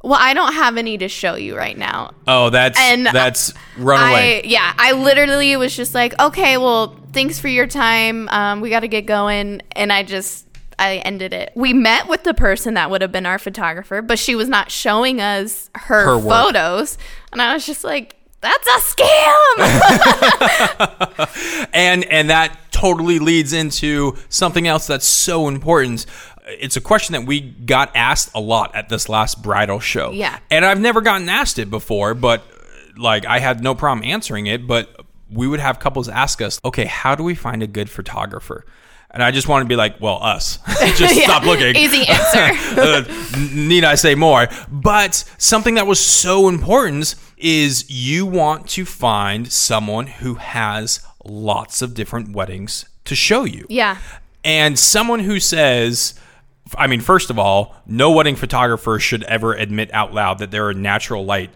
Well, 0.02 0.18
I 0.20 0.34
don't 0.34 0.54
have 0.54 0.78
any 0.78 0.98
to 1.00 1.10
show 1.10 1.36
you 1.36 1.58
right 1.58 1.78
now. 1.78 2.12
oh, 2.26 2.50
that's 2.50 2.80
And 2.80 3.06
that's 3.06 3.54
run 3.78 4.00
away. 4.12 4.42
I, 4.44 4.48
yeah, 4.48 4.74
I 4.78 4.94
literally 4.94 5.56
was 5.58 5.76
just 5.76 5.94
like, 5.94 6.18
okay, 6.20 6.58
well, 6.58 6.98
thanks 7.12 7.38
for 7.38 7.50
your 7.50 7.68
time. 7.68 8.30
Um, 8.30 8.62
we 8.62 8.70
got 8.70 8.80
to 8.82 8.88
get 8.88 9.06
going. 9.06 9.62
And 9.74 9.92
I 9.92 10.04
just, 10.04 10.46
I 10.78 10.98
ended 10.98 11.34
it. 11.34 11.52
We 11.54 11.74
met 11.74 12.08
with 12.08 12.24
the 12.24 12.34
person 12.34 12.76
that 12.76 12.90
would 12.90 13.02
have 13.02 13.12
been 13.12 13.26
our 13.26 13.38
photographer, 13.40 14.02
but 14.02 14.18
she 14.18 14.36
was 14.36 14.48
not 14.48 14.72
showing 14.72 15.20
us 15.20 15.70
her, 15.76 16.16
Her 16.16 16.22
photos. 16.22 16.98
And 17.34 17.42
I 17.42 17.54
was 17.54 17.66
just 17.66 17.84
like, 17.84 18.16
that's 18.42 18.68
a 18.68 18.80
scam. 19.04 19.60
and 21.74 22.06
and 22.06 22.30
that 22.30 22.58
totally 22.72 23.20
leads 23.20 23.52
into 23.52 24.16
something 24.30 24.66
else 24.66 24.88
that's 24.88 25.06
so 25.06 25.50
important 25.50 26.06
it's 26.52 26.76
a 26.78 26.82
question 26.82 27.14
that 27.14 27.26
we 27.26 27.42
got 27.42 27.96
asked 27.96 28.30
a 28.36 28.40
lot 28.42 28.76
at 28.76 28.90
this 28.90 29.08
last 29.10 29.42
bridal 29.42 29.80
show 29.80 30.12
Yeah. 30.12 30.40
and 30.50 30.66
i've 30.66 30.80
never 30.80 31.02
gotten 31.02 31.30
asked 31.30 31.60
it 31.60 31.70
before 31.70 32.14
but 32.14 32.44
like 32.98 33.26
i 33.26 33.40
had 33.40 33.62
no 33.64 33.76
problem 33.76 34.06
answering 34.08 34.48
it 34.48 34.66
but 34.68 35.02
we 35.32 35.48
would 35.48 35.60
have 35.60 35.80
couples 35.80 36.10
ask 36.10 36.42
us 36.42 36.60
okay 36.66 36.86
how 36.86 37.16
do 37.16 37.24
we 37.24 37.36
find 37.36 37.62
a 37.64 37.68
good 37.68 37.90
photographer 37.90 38.66
and 39.12 39.24
I 39.24 39.32
just 39.32 39.48
want 39.48 39.64
to 39.64 39.68
be 39.68 39.76
like, 39.76 40.00
well, 40.00 40.22
us. 40.22 40.60
just 40.96 41.16
Yeah, 41.18 41.24
stop 41.24 41.44
looking. 41.44 41.76
Easy 41.76 42.06
answer. 42.08 42.80
uh, 42.80 43.48
need 43.52 43.84
I 43.84 43.96
say 43.96 44.14
more? 44.14 44.48
But 44.72 45.16
something 45.40 45.74
that 45.74 45.88
was 45.88 46.00
so 46.00 46.48
important 46.48 47.16
is 47.36 47.90
you 47.90 48.28
want 48.28 48.68
to 48.70 48.86
find 48.86 49.52
someone 49.52 50.06
who 50.06 50.36
has 50.36 51.00
lots 51.26 51.82
of 51.82 51.96
different 51.96 52.34
weddings 52.36 52.86
to 53.06 53.16
show 53.16 53.46
you. 53.46 53.66
yeah. 53.68 53.98
And 54.44 54.78
someone 54.78 55.22
who 55.22 55.40
says, 55.40 56.14
I 56.78 56.88
mean, 56.88 57.02
first 57.02 57.30
of 57.30 57.40
all, 57.40 57.76
no 57.86 58.12
wedding 58.12 58.36
photographer 58.36 59.00
should 59.00 59.24
ever 59.24 59.54
admit 59.54 59.94
out 59.94 60.14
loud 60.14 60.40
that 60.40 60.52
they're 60.52 60.70
a 60.70 60.74
natural 60.74 61.26
light 61.26 61.50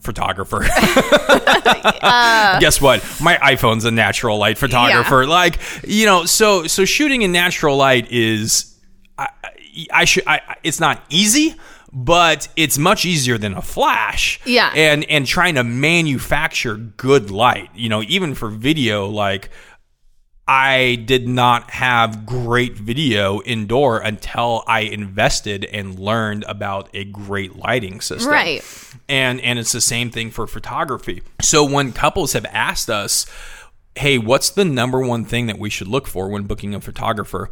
photographer. 0.00 0.66
Uh. 2.02 2.60
Guess 2.60 2.80
what? 2.80 3.02
My 3.20 3.36
iPhone's 3.36 3.84
a 3.84 3.90
natural 3.90 4.38
light 4.38 4.58
photographer. 4.58 5.26
Like, 5.26 5.58
you 5.86 6.06
know, 6.06 6.24
so 6.24 6.66
so 6.66 6.84
shooting 6.84 7.22
in 7.22 7.32
natural 7.32 7.76
light 7.76 8.10
is 8.12 8.76
I, 9.18 9.28
I 9.92 10.04
should 10.04 10.24
I 10.26 10.56
it's 10.62 10.78
not 10.78 11.02
easy, 11.10 11.54
but 11.92 12.48
it's 12.56 12.78
much 12.78 13.04
easier 13.04 13.38
than 13.38 13.54
a 13.54 13.62
flash. 13.62 14.40
Yeah. 14.44 14.72
And 14.74 15.04
and 15.04 15.26
trying 15.26 15.56
to 15.56 15.64
manufacture 15.64 16.76
good 16.76 17.30
light, 17.30 17.70
you 17.74 17.88
know, 17.88 18.02
even 18.02 18.34
for 18.34 18.48
video 18.50 19.06
like 19.06 19.50
I 20.48 21.02
did 21.06 21.26
not 21.26 21.70
have 21.72 22.24
great 22.24 22.74
video 22.74 23.40
indoor 23.42 23.98
until 23.98 24.62
I 24.68 24.80
invested 24.80 25.64
and 25.64 25.98
learned 25.98 26.44
about 26.46 26.88
a 26.94 27.04
great 27.04 27.56
lighting 27.56 28.00
system. 28.00 28.30
Right. 28.30 28.64
And 29.08 29.40
and 29.40 29.58
it's 29.58 29.72
the 29.72 29.80
same 29.80 30.10
thing 30.10 30.30
for 30.30 30.46
photography. 30.46 31.22
So 31.42 31.64
when 31.64 31.92
couples 31.92 32.32
have 32.34 32.46
asked 32.46 32.88
us, 32.88 33.26
"Hey, 33.96 34.18
what's 34.18 34.50
the 34.50 34.64
number 34.64 35.00
one 35.00 35.24
thing 35.24 35.46
that 35.46 35.58
we 35.58 35.68
should 35.68 35.88
look 35.88 36.06
for 36.06 36.28
when 36.28 36.44
booking 36.44 36.74
a 36.74 36.80
photographer?" 36.80 37.50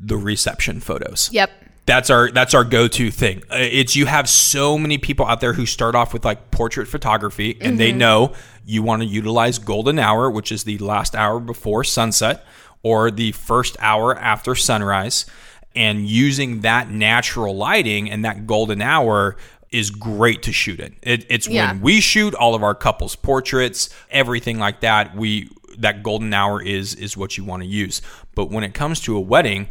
The 0.00 0.16
reception 0.16 0.80
photos 0.80 1.28
Yep. 1.32 1.50
That's 1.86 2.10
our 2.10 2.30
that's 2.30 2.54
our 2.54 2.64
go-to 2.64 3.10
thing. 3.10 3.42
Uh, 3.50 3.56
it's 3.58 3.96
you 3.96 4.06
have 4.06 4.28
so 4.28 4.78
many 4.78 4.98
people 4.98 5.26
out 5.26 5.40
there 5.40 5.52
who 5.54 5.66
start 5.66 5.94
off 5.94 6.12
with 6.12 6.24
like 6.24 6.50
portrait 6.50 6.86
photography 6.86 7.56
and 7.60 7.78
they 7.80 7.90
know 7.92 8.32
you 8.64 8.82
want 8.82 9.02
to 9.02 9.06
utilize 9.06 9.58
golden 9.58 9.98
hour 9.98 10.30
which 10.30 10.52
is 10.52 10.64
the 10.64 10.78
last 10.78 11.16
hour 11.16 11.40
before 11.40 11.82
sunset 11.82 12.44
or 12.82 13.10
the 13.10 13.32
first 13.32 13.76
hour 13.80 14.16
after 14.16 14.54
sunrise 14.54 15.26
and 15.74 16.06
using 16.08 16.60
that 16.60 16.90
natural 16.90 17.56
lighting 17.56 18.10
and 18.10 18.24
that 18.24 18.46
golden 18.46 18.80
hour 18.82 19.36
is 19.70 19.90
great 19.90 20.42
to 20.42 20.52
shoot 20.52 20.80
in. 20.80 20.96
It, 21.02 21.26
it's 21.28 21.46
Yeah. 21.48 21.72
when 21.72 21.80
we 21.80 22.00
shoot 22.00 22.34
all 22.34 22.54
of 22.54 22.62
our 22.62 22.74
couples 22.74 23.16
portraits 23.16 23.88
everything 24.10 24.58
like 24.58 24.80
that 24.80 25.16
we 25.16 25.48
that 25.78 26.02
golden 26.02 26.32
hour 26.34 26.62
is 26.62 26.94
is 26.94 27.16
what 27.16 27.36
you 27.38 27.44
want 27.44 27.62
to 27.62 27.68
use. 27.68 28.02
But 28.34 28.50
when 28.50 28.62
it 28.64 28.74
comes 28.74 29.00
to 29.02 29.16
a 29.16 29.20
wedding 29.20 29.68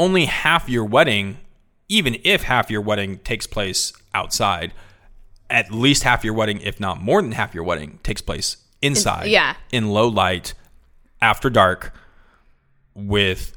only 0.00 0.24
half 0.24 0.66
your 0.66 0.84
wedding, 0.84 1.36
even 1.88 2.16
if 2.24 2.44
half 2.44 2.70
your 2.70 2.80
wedding 2.80 3.18
takes 3.18 3.46
place 3.46 3.92
outside, 4.14 4.72
at 5.50 5.70
least 5.70 6.04
half 6.04 6.24
your 6.24 6.32
wedding, 6.32 6.58
if 6.62 6.80
not 6.80 7.00
more 7.00 7.20
than 7.20 7.32
half 7.32 7.54
your 7.54 7.64
wedding, 7.64 8.00
takes 8.02 8.22
place 8.22 8.56
inside. 8.80 9.26
yeah. 9.26 9.56
In 9.70 9.90
low 9.90 10.08
light, 10.08 10.54
after 11.20 11.50
dark, 11.50 11.94
with 12.94 13.52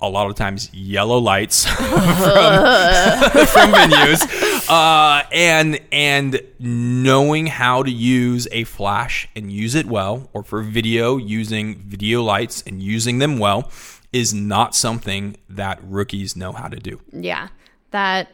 a 0.00 0.08
lot 0.08 0.28
of 0.28 0.34
times 0.34 0.74
yellow 0.74 1.18
lights 1.18 1.66
from, 1.70 1.86
from 1.86 3.72
venues, 3.72 4.68
uh, 4.68 5.22
and 5.30 5.80
and 5.92 6.40
knowing 6.58 7.46
how 7.46 7.84
to 7.84 7.90
use 7.90 8.48
a 8.50 8.64
flash 8.64 9.28
and 9.36 9.52
use 9.52 9.76
it 9.76 9.86
well, 9.86 10.28
or 10.32 10.42
for 10.42 10.62
video 10.62 11.16
using 11.16 11.76
video 11.76 12.24
lights 12.24 12.64
and 12.66 12.82
using 12.82 13.20
them 13.20 13.38
well, 13.38 13.70
is 14.12 14.32
not 14.32 14.74
something 14.74 15.36
that 15.48 15.78
rookies 15.82 16.36
know 16.36 16.52
how 16.52 16.68
to 16.68 16.76
do. 16.76 17.00
Yeah. 17.12 17.48
That 17.90 18.28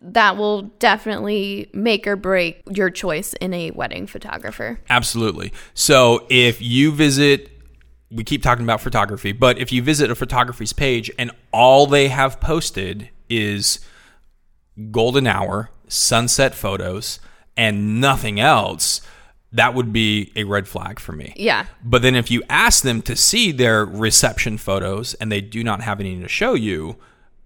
that 0.00 0.36
will 0.36 0.62
definitely 0.78 1.70
make 1.72 2.06
or 2.06 2.16
break 2.16 2.62
your 2.70 2.90
choice 2.90 3.32
in 3.34 3.52
a 3.54 3.70
wedding 3.72 4.06
photographer. 4.06 4.78
Absolutely. 4.88 5.52
So 5.74 6.26
if 6.28 6.60
you 6.60 6.92
visit, 6.92 7.50
we 8.10 8.22
keep 8.22 8.42
talking 8.42 8.64
about 8.64 8.80
photography, 8.80 9.32
but 9.32 9.58
if 9.58 9.72
you 9.72 9.82
visit 9.82 10.10
a 10.10 10.14
photography's 10.14 10.72
page 10.72 11.10
and 11.18 11.30
all 11.52 11.86
they 11.86 12.08
have 12.08 12.40
posted 12.40 13.08
is 13.28 13.80
golden 14.90 15.26
hour, 15.26 15.70
sunset 15.88 16.54
photos, 16.54 17.18
and 17.56 18.00
nothing 18.00 18.38
else, 18.38 19.00
that 19.52 19.74
would 19.74 19.92
be 19.92 20.32
a 20.36 20.44
red 20.44 20.68
flag 20.68 20.98
for 20.98 21.12
me. 21.12 21.32
Yeah. 21.36 21.66
But 21.82 22.02
then 22.02 22.14
if 22.14 22.30
you 22.30 22.42
ask 22.48 22.82
them 22.82 23.02
to 23.02 23.16
see 23.16 23.52
their 23.52 23.84
reception 23.84 24.58
photos 24.58 25.14
and 25.14 25.30
they 25.30 25.40
do 25.40 25.62
not 25.64 25.80
have 25.82 26.00
any 26.00 26.20
to 26.20 26.28
show 26.28 26.54
you, 26.54 26.96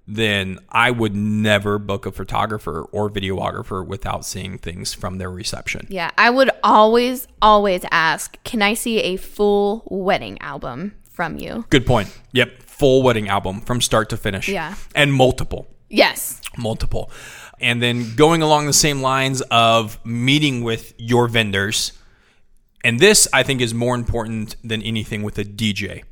then 0.07 0.59
I 0.71 0.91
would 0.91 1.15
never 1.15 1.79
book 1.79 2.05
a 2.05 2.11
photographer 2.11 2.83
or 2.91 3.09
videographer 3.09 3.87
without 3.87 4.27
seeing 4.27 4.59
things 4.59 4.93
from 4.93 5.19
their 5.19 5.31
reception. 5.31 5.87
Yeah, 5.89 6.11
I 6.19 6.31
would 6.31 6.51
always 6.65 7.29
always 7.41 7.85
ask, 7.93 8.43
"Can 8.43 8.61
I 8.61 8.75
see 8.75 8.99
a 9.01 9.17
full 9.17 9.85
wedding 9.87 10.37
album 10.41 10.97
from 11.13 11.37
you?" 11.37 11.65
Good 11.71 11.87
point. 11.87 12.09
Yep. 12.33 12.63
Full 12.63 13.03
wedding 13.03 13.29
album 13.29 13.61
from 13.61 13.81
start 13.81 14.09
to 14.09 14.17
finish. 14.17 14.49
Yeah. 14.49 14.75
And 14.97 15.13
multiple. 15.13 15.69
Yes. 15.89 16.41
Multiple. 16.57 17.11
And 17.61 17.83
then 17.83 18.15
going 18.17 18.43
along 18.43 18.67
the 18.67 18.73
same 18.73 19.03
lines 19.03 19.43
of 19.51 19.99
meeting 20.05 20.63
with 20.63 20.95
your 20.99 21.29
vendors. 21.29 21.93
And 22.83 22.99
this, 22.99 23.29
I 23.33 23.43
think, 23.43 23.61
is 23.61 23.75
more 23.75 23.95
important 23.95 24.57
than 24.65 24.83
anything 24.83 25.23
with 25.23 25.39
a 25.39 25.45
DJ. 25.45 26.03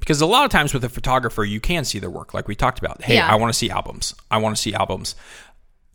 Because 0.00 0.20
a 0.20 0.26
lot 0.26 0.44
of 0.44 0.50
times 0.50 0.74
with 0.74 0.84
a 0.84 0.88
photographer, 0.88 1.44
you 1.44 1.60
can 1.60 1.84
see 1.84 1.98
their 1.98 2.10
work, 2.10 2.34
like 2.34 2.48
we 2.48 2.54
talked 2.54 2.78
about. 2.78 3.02
Hey, 3.02 3.14
Yeah. 3.14 3.28
I 3.30 3.36
want 3.36 3.52
to 3.52 3.58
see 3.58 3.70
albums. 3.70 4.14
I 4.30 4.38
want 4.38 4.56
to 4.56 4.60
see 4.60 4.74
albums. 4.74 5.14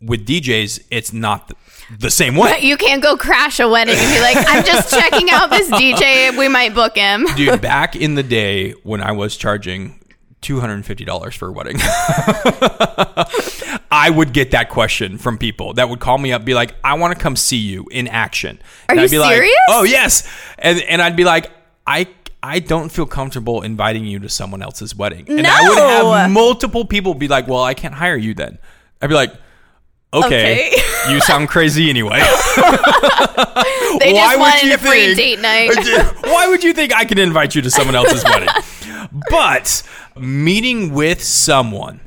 With 0.00 0.26
DJs, 0.26 0.86
it's 0.90 1.12
not 1.12 1.46
the, 1.48 1.54
the 1.96 2.10
same 2.10 2.34
way. 2.34 2.58
You 2.60 2.76
can't 2.76 3.00
go 3.00 3.16
crash 3.16 3.60
a 3.60 3.68
wedding 3.68 3.94
and 3.96 4.12
be 4.12 4.20
like, 4.20 4.36
"I'm 4.48 4.64
just 4.64 4.90
checking 4.92 5.30
out 5.30 5.48
this 5.50 5.70
DJ. 5.70 6.36
We 6.36 6.48
might 6.48 6.74
book 6.74 6.96
him." 6.96 7.24
Dude, 7.36 7.60
back 7.62 7.94
in 7.94 8.16
the 8.16 8.24
day 8.24 8.72
when 8.82 9.00
I 9.00 9.12
was 9.12 9.36
charging 9.36 10.01
$250 10.42 11.34
for 11.36 11.48
a 11.48 11.52
wedding, 11.52 11.76
I 13.90 14.10
would 14.10 14.32
get 14.32 14.50
that 14.52 14.68
question 14.70 15.18
from 15.18 15.38
people 15.38 15.74
that 15.74 15.88
would 15.88 16.00
call 16.00 16.18
me 16.18 16.32
up, 16.32 16.44
be 16.44 16.54
like, 16.54 16.74
I 16.82 16.94
want 16.94 17.16
to 17.16 17.22
come 17.22 17.36
see 17.36 17.56
you 17.58 17.86
in 17.90 18.08
action. 18.08 18.58
Are 18.88 18.92
and 18.92 18.98
you 18.98 19.04
I'd 19.04 19.10
be 19.10 19.18
like, 19.18 19.34
serious? 19.36 19.56
oh, 19.68 19.84
yes. 19.84 20.28
And, 20.58 20.80
and 20.82 21.00
I'd 21.02 21.16
be 21.16 21.24
like, 21.24 21.50
I. 21.86 22.08
I 22.44 22.58
don't 22.58 22.88
feel 22.88 23.06
comfortable 23.06 23.62
inviting 23.62 24.04
you 24.04 24.18
to 24.18 24.28
someone 24.28 24.62
else's 24.62 24.96
wedding. 24.96 25.26
And 25.28 25.46
I 25.46 25.68
would 25.68 25.78
have 25.78 26.28
multiple 26.32 26.84
people 26.84 27.14
be 27.14 27.28
like, 27.28 27.46
Well, 27.46 27.62
I 27.62 27.72
can't 27.74 27.94
hire 27.94 28.16
you 28.16 28.34
then. 28.34 28.58
I'd 29.00 29.06
be 29.06 29.14
like, 29.14 29.32
Okay, 30.12 30.72
Okay. 30.72 30.82
you 31.12 31.20
sound 31.20 31.48
crazy 31.50 31.88
anyway. 31.88 32.18
They 34.00 34.12
Why 34.12 34.34
just 34.34 34.36
would 34.36 34.40
wanted 34.40 34.62
you 34.64 34.74
a 34.74 34.78
free 34.78 35.14
think- 35.14 35.16
date 35.18 35.40
night. 35.40 36.16
Why 36.24 36.48
would 36.48 36.64
you 36.64 36.72
think 36.72 36.92
I 36.92 37.04
can 37.04 37.18
invite 37.18 37.54
you 37.54 37.62
to 37.62 37.70
someone 37.70 37.94
else's 37.94 38.24
wedding? 38.24 38.48
But 39.30 39.82
meeting 40.18 40.92
with 40.92 41.22
someone 41.22 42.00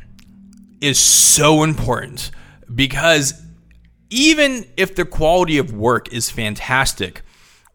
is 0.82 1.00
so 1.00 1.64
important 1.64 2.32
because 2.74 3.42
even 4.10 4.66
if 4.78 4.96
the 4.96 5.06
quality 5.06 5.58
of 5.58 5.74
work 5.74 6.12
is 6.14 6.30
fantastic, 6.30 7.22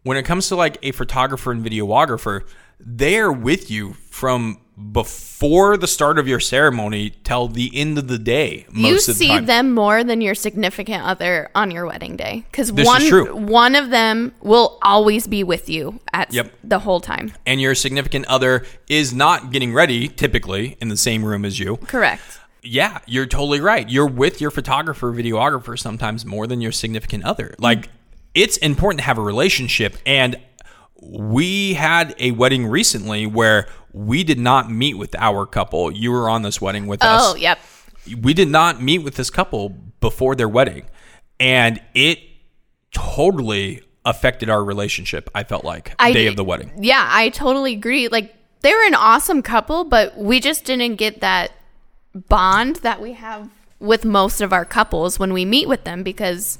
when 0.03 0.17
it 0.17 0.23
comes 0.23 0.47
to 0.47 0.55
like 0.55 0.77
a 0.81 0.91
photographer 0.91 1.51
and 1.51 1.63
videographer, 1.63 2.47
they 2.79 3.17
are 3.17 3.31
with 3.31 3.69
you 3.69 3.93
from 4.09 4.60
before 4.91 5.77
the 5.77 5.87
start 5.87 6.17
of 6.17 6.27
your 6.27 6.39
ceremony 6.39 7.11
till 7.23 7.47
the 7.47 7.71
end 7.75 7.97
of 7.97 8.07
the 8.07 8.17
day. 8.17 8.65
you 8.73 8.91
Most 8.93 9.07
of 9.07 9.15
the 9.17 9.25
see 9.25 9.39
them 9.39 9.73
more 9.73 10.03
than 10.03 10.21
your 10.21 10.35
significant 10.35 11.03
other 11.03 11.49
on 11.55 11.71
your 11.71 11.85
wedding 11.85 12.15
day 12.17 12.43
because 12.51 12.71
This 12.71 12.83
is 12.83 12.87
one 12.87 13.01
true. 13.07 13.35
one 13.35 13.75
of 13.75 13.89
them 13.89 14.33
will 14.41 14.79
always 14.81 15.27
be 15.27 15.43
with 15.43 15.69
you 15.69 15.99
at 16.13 16.33
Yep. 16.33 16.51
the 16.63 16.79
whole 16.79 16.99
time. 16.99 17.33
and 17.45 17.61
your 17.61 17.75
significant 17.75 18.25
other 18.27 18.65
is 18.89 19.13
not 19.13 19.51
getting 19.51 19.73
ready 19.73 20.07
typically 20.07 20.77
in 20.81 20.89
the 20.89 20.97
same 20.97 21.23
room 21.23 21.45
as 21.45 21.59
you. 21.59 21.77
Correct. 21.77 22.39
Yeah, 22.63 22.99
you're 23.07 23.25
totally 23.25 23.59
right. 23.59 23.89
You're 23.89 24.07
with 24.07 24.39
your 24.41 24.51
photographer, 24.51 25.11
videographer 25.11 25.77
sometimes 25.79 26.25
more 26.25 26.45
than 26.47 26.61
your 26.61 26.71
significant 26.71 27.23
other. 27.23 27.49
Mm. 27.57 27.61
Like 27.63 27.89
it's 28.33 28.57
important 28.57 28.99
to 28.99 29.05
have 29.05 29.17
a 29.17 29.21
relationship 29.21 29.97
and 30.05 30.37
we 31.03 31.73
had 31.73 32.13
a 32.19 32.29
wedding 32.31 32.67
recently 32.67 33.25
where 33.25 33.67
we 33.93 34.23
did 34.23 34.39
not 34.39 34.71
meet 34.71 34.95
with 34.97 35.15
our 35.15 35.45
couple. 35.45 35.91
You 35.91 36.11
were 36.11 36.29
on 36.29 36.41
this 36.43 36.61
wedding 36.61 36.87
with 36.87 37.03
us 37.03 37.33
Oh, 37.33 37.35
yep. 37.35 37.59
we 38.21 38.33
did 38.33 38.47
not 38.47 38.81
meet 38.81 38.99
with 38.99 39.15
this 39.15 39.29
couple 39.29 39.69
before 39.99 40.35
their 40.35 40.49
wedding 40.49 40.85
and 41.39 41.81
it 41.93 42.19
totally 42.93 43.81
affected 44.05 44.49
our 44.49 44.63
relationship 44.63 45.29
i 45.35 45.43
felt 45.43 45.63
like 45.63 45.93
I- 45.99 46.11
day 46.11 46.27
of 46.27 46.35
the 46.35 46.43
wedding 46.43 46.71
Yeah, 46.79 47.05
I 47.09 47.29
totally 47.29 47.73
agree. 47.73 48.07
Like 48.07 48.33
they 48.61 48.71
were 48.73 48.85
an 48.85 48.95
awesome 48.95 49.41
couple, 49.41 49.83
but 49.85 50.17
we 50.17 50.39
just 50.39 50.65
didn't 50.65 50.95
get 50.97 51.21
that 51.21 51.51
bond 52.13 52.77
that 52.77 53.01
we 53.01 53.13
have 53.13 53.49
with 53.79 54.05
most 54.05 54.39
of 54.41 54.53
our 54.53 54.65
couples 54.65 55.17
when 55.17 55.33
we 55.33 55.45
meet 55.45 55.67
with 55.67 55.83
them 55.83 56.03
because 56.03 56.59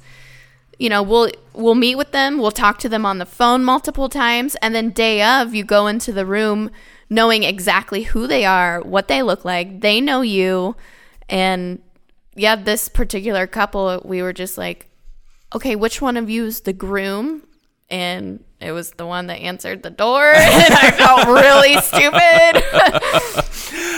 you 0.81 0.89
know, 0.89 1.03
we'll 1.03 1.29
we'll 1.53 1.75
meet 1.75 1.95
with 1.95 2.11
them, 2.11 2.39
we'll 2.39 2.49
talk 2.49 2.79
to 2.79 2.89
them 2.89 3.05
on 3.05 3.19
the 3.19 3.25
phone 3.25 3.63
multiple 3.63 4.09
times 4.09 4.55
and 4.63 4.73
then 4.73 4.89
day 4.89 5.21
of 5.21 5.53
you 5.53 5.63
go 5.63 5.85
into 5.85 6.11
the 6.11 6.25
room 6.25 6.71
knowing 7.07 7.43
exactly 7.43 8.01
who 8.03 8.25
they 8.25 8.45
are, 8.45 8.81
what 8.81 9.07
they 9.07 9.21
look 9.21 9.45
like, 9.45 9.81
they 9.81 10.01
know 10.01 10.21
you 10.21 10.75
and 11.29 11.79
yeah, 12.35 12.55
this 12.55 12.89
particular 12.89 13.45
couple 13.45 14.01
we 14.03 14.23
were 14.23 14.33
just 14.33 14.57
like 14.57 14.87
okay, 15.53 15.75
which 15.75 16.01
one 16.01 16.17
of 16.17 16.31
you 16.31 16.45
is 16.45 16.61
the 16.61 16.73
groom? 16.73 17.43
And 17.89 18.43
it 18.59 18.71
was 18.71 18.91
the 18.91 19.05
one 19.05 19.27
that 19.27 19.39
answered 19.39 19.83
the 19.83 19.89
door, 19.89 20.31
and 20.35 20.73
I 20.73 20.91
felt 20.91 21.27
really 21.27 21.75
stupid. 21.81 23.40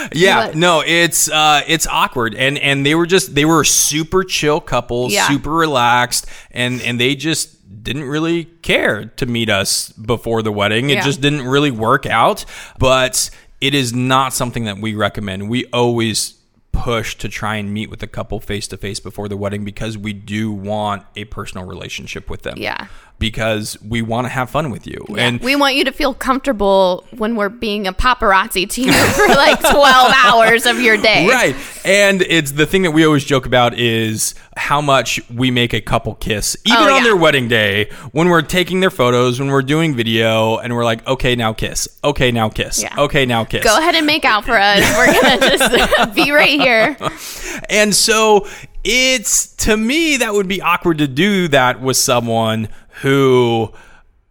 yeah 0.12 0.46
But- 0.48 0.56
no 0.56 0.82
it's 0.86 1.28
uh 1.30 1.62
it's 1.66 1.86
awkward 1.86 2.34
and 2.34 2.58
and 2.58 2.84
they 2.84 2.94
were 2.94 3.06
just 3.06 3.34
they 3.34 3.44
were 3.44 3.62
a 3.62 3.66
super 3.66 4.24
chill 4.24 4.60
couple 4.60 5.10
Yeah. 5.10 5.28
super 5.28 5.50
relaxed 5.52 6.26
and 6.50 6.80
and 6.82 7.00
they 7.00 7.14
just 7.14 7.50
didn't 7.82 8.04
really 8.04 8.44
care 8.62 9.06
to 9.06 9.26
meet 9.26 9.50
us 9.50 9.90
before 9.92 10.42
the 10.42 10.52
wedding 10.52 10.90
it 10.90 10.94
Yeah. 10.94 11.02
just 11.02 11.20
didn't 11.20 11.42
really 11.42 11.70
work 11.70 12.06
out 12.06 12.44
but 12.78 13.30
it 13.60 13.74
is 13.74 13.92
not 13.92 14.32
something 14.32 14.64
that 14.64 14.78
we 14.78 14.94
recommend 14.94 15.48
we 15.50 15.66
always 15.66 16.34
push 16.72 17.14
to 17.16 17.28
try 17.28 17.54
and 17.54 17.72
meet 17.72 17.88
with 17.88 18.00
the 18.00 18.06
couple 18.06 18.40
face 18.40 18.66
to 18.66 18.76
face 18.76 18.98
before 18.98 19.28
the 19.28 19.36
wedding 19.36 19.64
because 19.64 19.96
we 19.96 20.12
do 20.12 20.50
want 20.50 21.04
a 21.14 21.24
personal 21.26 21.64
relationship 21.64 22.28
with 22.28 22.42
them. 22.42 22.54
Yeah. 22.58 22.88
Because 23.18 23.80
we 23.80 24.02
want 24.02 24.26
to 24.26 24.28
have 24.28 24.50
fun 24.50 24.70
with 24.70 24.86
you. 24.86 25.06
And 25.16 25.40
we 25.40 25.56
want 25.56 25.76
you 25.76 25.84
to 25.84 25.92
feel 25.92 26.12
comfortable 26.12 27.06
when 27.16 27.36
we're 27.36 27.48
being 27.48 27.86
a 27.86 27.92
paparazzi 27.92 28.68
to 28.68 28.82
you 28.82 28.92
for 28.92 29.28
like 29.28 29.60
12 29.60 30.12
hours 30.24 30.66
of 30.66 30.80
your 30.80 30.96
day. 30.98 31.26
Right. 31.28 31.56
And 31.84 32.20
it's 32.22 32.52
the 32.52 32.66
thing 32.66 32.82
that 32.82 32.90
we 32.90 33.06
always 33.06 33.24
joke 33.24 33.46
about 33.46 33.78
is 33.78 34.34
how 34.56 34.80
much 34.80 35.20
we 35.30 35.50
make 35.50 35.72
a 35.72 35.80
couple 35.80 36.14
kiss, 36.16 36.56
even 36.64 36.78
Oh, 36.78 36.94
on 36.96 37.02
their 37.02 37.16
wedding 37.16 37.48
day, 37.48 37.90
when 38.12 38.28
we're 38.28 38.42
taking 38.42 38.80
their 38.80 38.90
photos, 38.90 39.40
when 39.40 39.48
we're 39.48 39.62
doing 39.62 39.94
video, 39.94 40.58
and 40.58 40.74
we're 40.74 40.84
like, 40.84 41.06
okay, 41.06 41.34
now 41.34 41.52
kiss. 41.52 41.88
Okay, 42.04 42.30
now 42.30 42.48
kiss. 42.48 42.82
Yeah. 42.82 42.94
Okay, 42.98 43.24
now 43.26 43.44
kiss. 43.44 43.64
Go 43.64 43.78
ahead 43.78 43.94
and 43.94 44.06
make 44.06 44.24
out 44.24 44.44
for 44.44 44.58
us. 44.58 44.80
We're 44.96 45.12
going 45.20 45.40
to 45.40 45.48
just 45.56 46.14
be 46.14 46.30
right 46.30 46.60
here. 46.60 46.96
And 47.70 47.94
so 47.94 48.46
it's 48.84 49.54
to 49.56 49.76
me 49.76 50.18
that 50.18 50.34
would 50.34 50.46
be 50.46 50.60
awkward 50.60 50.98
to 50.98 51.08
do 51.08 51.48
that 51.48 51.80
with 51.80 51.96
someone 51.96 52.68
who 53.02 53.72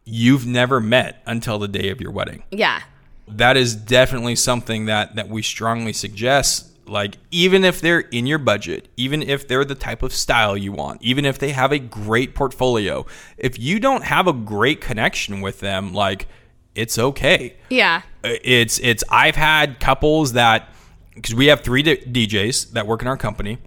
you've 0.06 0.45
never 0.45 0.80
met 0.80 1.21
until 1.26 1.60
the 1.60 1.67
day 1.67 1.89
of 1.89 2.02
your 2.02 2.12
wedding. 2.12 2.43
Yeah. 2.52 2.82
That 3.28 3.58
is 3.58 3.76
definitely 3.76 4.36
something 4.36 4.86
that 4.86 5.15
that 5.15 5.30
we 5.30 5.41
strongly 5.41 5.93
suggest 5.93 6.69
like 6.86 7.15
even 7.32 7.63
if 7.63 7.80
they're 7.80 8.02
in 8.02 8.28
your 8.28 8.38
budget, 8.38 8.89
even 8.97 9.21
if 9.21 9.47
they're 9.47 9.63
the 9.63 9.76
type 9.76 10.04
of 10.04 10.13
style 10.13 10.58
you 10.58 10.71
want, 10.71 11.02
even 11.02 11.23
if 11.26 11.39
they 11.39 11.52
have 11.52 11.71
a 11.71 11.80
great 11.80 12.36
portfolio, 12.36 13.06
if 13.38 13.58
you 13.58 13.80
don't 13.80 14.04
have 14.04 14.28
a 14.28 14.34
great 14.34 14.82
connection 14.82 15.41
with 15.41 15.62
them, 15.62 15.93
like 15.93 16.28
it's 16.76 16.97
okay 16.97 17.56
Yeah. 17.69 18.02
Uh, 18.23 18.36
it's 18.43 18.80
it's 18.80 19.04
I've 19.10 19.36
had 19.36 19.80
couples 19.80 20.34
that 20.34 20.69
because 21.15 21.36
we 21.36 21.47
have 21.47 21.62
three 21.62 21.84
DJs 21.84 22.71
that 22.71 22.88
work 22.88 23.02
in 23.02 23.08
our 23.08 23.17
company, 23.17 23.60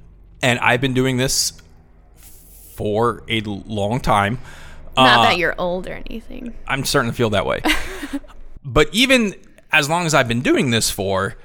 and 0.43 0.59
I've 0.59 0.81
been 0.81 0.95
doing 0.95 1.17
this 1.17 1.53
for 2.75 3.23
a 3.29 3.41
long 3.43 4.01
time. 4.01 4.39
Not 4.97 5.21
Uh, 5.21 5.23
that 5.25 5.39
you're 5.39 5.55
old 5.59 5.87
or 5.87 5.93
anything. 5.93 6.55
I'm 6.67 6.85
starting 6.85 7.11
to 7.11 7.17
feel 7.17 7.31
that 7.31 7.45
way. 7.47 7.61
but 8.65 8.89
even 8.93 9.35
as 9.73 9.89
long 9.91 10.07
as 10.07 10.15
I've 10.15 10.29
been 10.29 10.41
doing 10.43 10.71
this 10.71 10.91
for, 10.91 11.37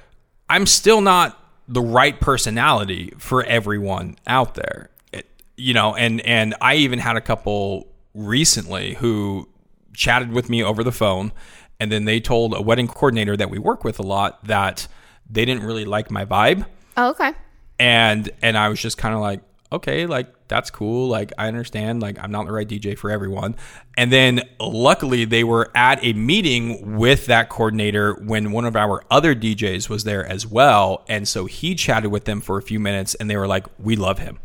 I'm 0.49 0.65
still 0.65 1.01
not 1.01 1.37
the 1.67 1.81
right 1.81 2.19
personality 2.19 3.13
for 3.17 3.43
everyone 3.43 4.15
out 4.27 4.55
there. 4.55 4.89
It, 5.13 5.27
you 5.57 5.73
know, 5.73 5.95
and 5.95 6.21
and 6.21 6.55
I 6.61 6.75
even 6.75 6.99
had 6.99 7.15
a 7.17 7.21
couple 7.21 7.87
recently 8.13 8.95
who 8.95 9.47
chatted 9.93 10.31
with 10.31 10.49
me 10.49 10.63
over 10.63 10.83
the 10.83 10.91
phone 10.91 11.31
and 11.79 11.91
then 11.91 12.05
they 12.05 12.19
told 12.19 12.53
a 12.53 12.61
wedding 12.61 12.87
coordinator 12.87 13.35
that 13.37 13.49
we 13.49 13.57
work 13.59 13.83
with 13.83 13.99
a 13.99 14.03
lot 14.03 14.43
that 14.45 14.87
they 15.29 15.43
didn't 15.45 15.63
really 15.63 15.83
like 15.85 16.11
my 16.11 16.23
vibe 16.25 16.65
Oh, 16.97 17.09
okay. 17.11 17.33
and 17.79 18.29
and 18.41 18.57
I 18.57 18.67
was 18.69 18.81
just 18.81 18.97
kind 18.97 19.15
of 19.15 19.21
like, 19.21 19.41
okay, 19.71 20.05
like 20.05 20.27
that's 20.51 20.69
cool. 20.69 21.07
Like 21.07 21.31
I 21.37 21.47
understand. 21.47 22.01
Like 22.01 22.19
I'm 22.19 22.29
not 22.29 22.45
the 22.45 22.51
right 22.51 22.67
DJ 22.67 22.97
for 22.97 23.09
everyone. 23.09 23.55
And 23.97 24.11
then 24.11 24.41
luckily 24.59 25.23
they 25.23 25.45
were 25.45 25.71
at 25.73 26.03
a 26.03 26.11
meeting 26.11 26.97
with 26.97 27.25
that 27.27 27.47
coordinator 27.47 28.15
when 28.15 28.51
one 28.51 28.65
of 28.65 28.75
our 28.75 29.03
other 29.09 29.33
DJs 29.33 29.87
was 29.87 30.03
there 30.03 30.25
as 30.25 30.45
well, 30.45 31.05
and 31.07 31.27
so 31.27 31.45
he 31.45 31.73
chatted 31.73 32.11
with 32.11 32.25
them 32.25 32.41
for 32.41 32.57
a 32.57 32.61
few 32.61 32.79
minutes, 32.79 33.15
and 33.15 33.29
they 33.29 33.37
were 33.37 33.47
like, 33.47 33.65
we 33.79 33.95
love 33.95 34.19
him. 34.19 34.39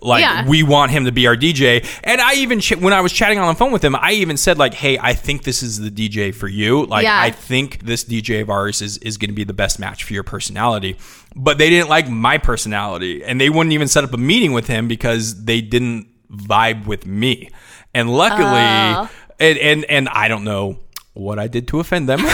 Like 0.00 0.20
Yeah. 0.20 0.46
we 0.46 0.62
want 0.62 0.92
him 0.92 1.06
to 1.06 1.12
be 1.12 1.26
our 1.26 1.36
DJ, 1.36 1.84
and 2.04 2.20
I 2.20 2.34
even 2.34 2.60
ch- 2.60 2.76
when 2.76 2.92
I 2.92 3.00
was 3.00 3.12
chatting 3.12 3.40
on 3.40 3.52
the 3.52 3.58
phone 3.58 3.72
with 3.72 3.84
him, 3.84 3.96
I 3.96 4.12
even 4.12 4.36
said 4.36 4.56
like, 4.56 4.72
"Hey, 4.74 4.96
I 4.96 5.12
think 5.12 5.42
this 5.42 5.60
is 5.62 5.80
the 5.80 5.90
DJ 5.90 6.32
for 6.32 6.46
you. 6.46 6.86
Like, 6.86 7.02
Yeah. 7.02 7.20
I 7.20 7.32
think 7.32 7.80
this 7.84 8.04
DJ 8.04 8.40
of 8.40 8.48
ours 8.48 8.80
is 8.80 8.98
is 8.98 9.16
going 9.16 9.30
to 9.30 9.34
be 9.34 9.42
the 9.44 9.52
best 9.52 9.80
match 9.80 10.04
for 10.04 10.12
your 10.12 10.22
personality. 10.22 10.96
But 11.34 11.58
they 11.58 11.68
didn't 11.68 11.88
like 11.88 12.08
my 12.08 12.38
personality, 12.38 13.24
and 13.24 13.40
they 13.40 13.50
wouldn't 13.50 13.72
even 13.72 13.88
set 13.88 14.04
up 14.04 14.14
a 14.14 14.18
meeting 14.18 14.52
with 14.52 14.68
him 14.68 14.86
because 14.86 15.44
they 15.44 15.60
didn't 15.60 16.06
vibe 16.32 16.86
with 16.86 17.04
me. 17.04 17.50
And 17.92 18.08
luckily, 18.08 18.44
Oh. 18.46 19.08
and, 19.40 19.58
and 19.58 19.84
and 19.86 20.08
I 20.10 20.28
don't 20.28 20.44
know 20.44 20.78
what 21.14 21.40
I 21.40 21.48
did 21.48 21.66
to 21.68 21.80
offend 21.80 22.08
them. 22.08 22.20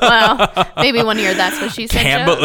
Well, 0.00 0.66
maybe 0.76 1.02
one 1.02 1.18
year 1.18 1.34
that's 1.34 1.60
what 1.60 1.72
she 1.72 1.86
said. 1.86 2.02
Can't 2.02 2.28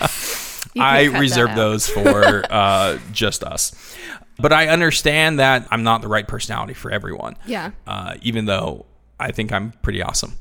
jokes. 0.76 0.94
but 0.94 1.04
You 1.04 1.10
can 1.10 1.16
I 1.16 1.20
reserve 1.20 1.54
those 1.56 1.88
for 1.88 2.44
uh, 2.50 2.98
just 3.12 3.42
us. 3.44 3.96
But 4.38 4.52
I 4.52 4.68
understand 4.68 5.38
that 5.38 5.66
I'm 5.70 5.82
not 5.82 6.02
the 6.02 6.08
right 6.08 6.26
personality 6.28 6.74
for 6.74 6.90
everyone. 6.90 7.36
Yeah. 7.46 7.70
Uh, 7.86 8.14
even 8.22 8.44
though 8.44 8.86
I 9.18 9.30
think 9.32 9.52
I'm 9.52 9.72
pretty 9.82 10.02
awesome. 10.02 10.34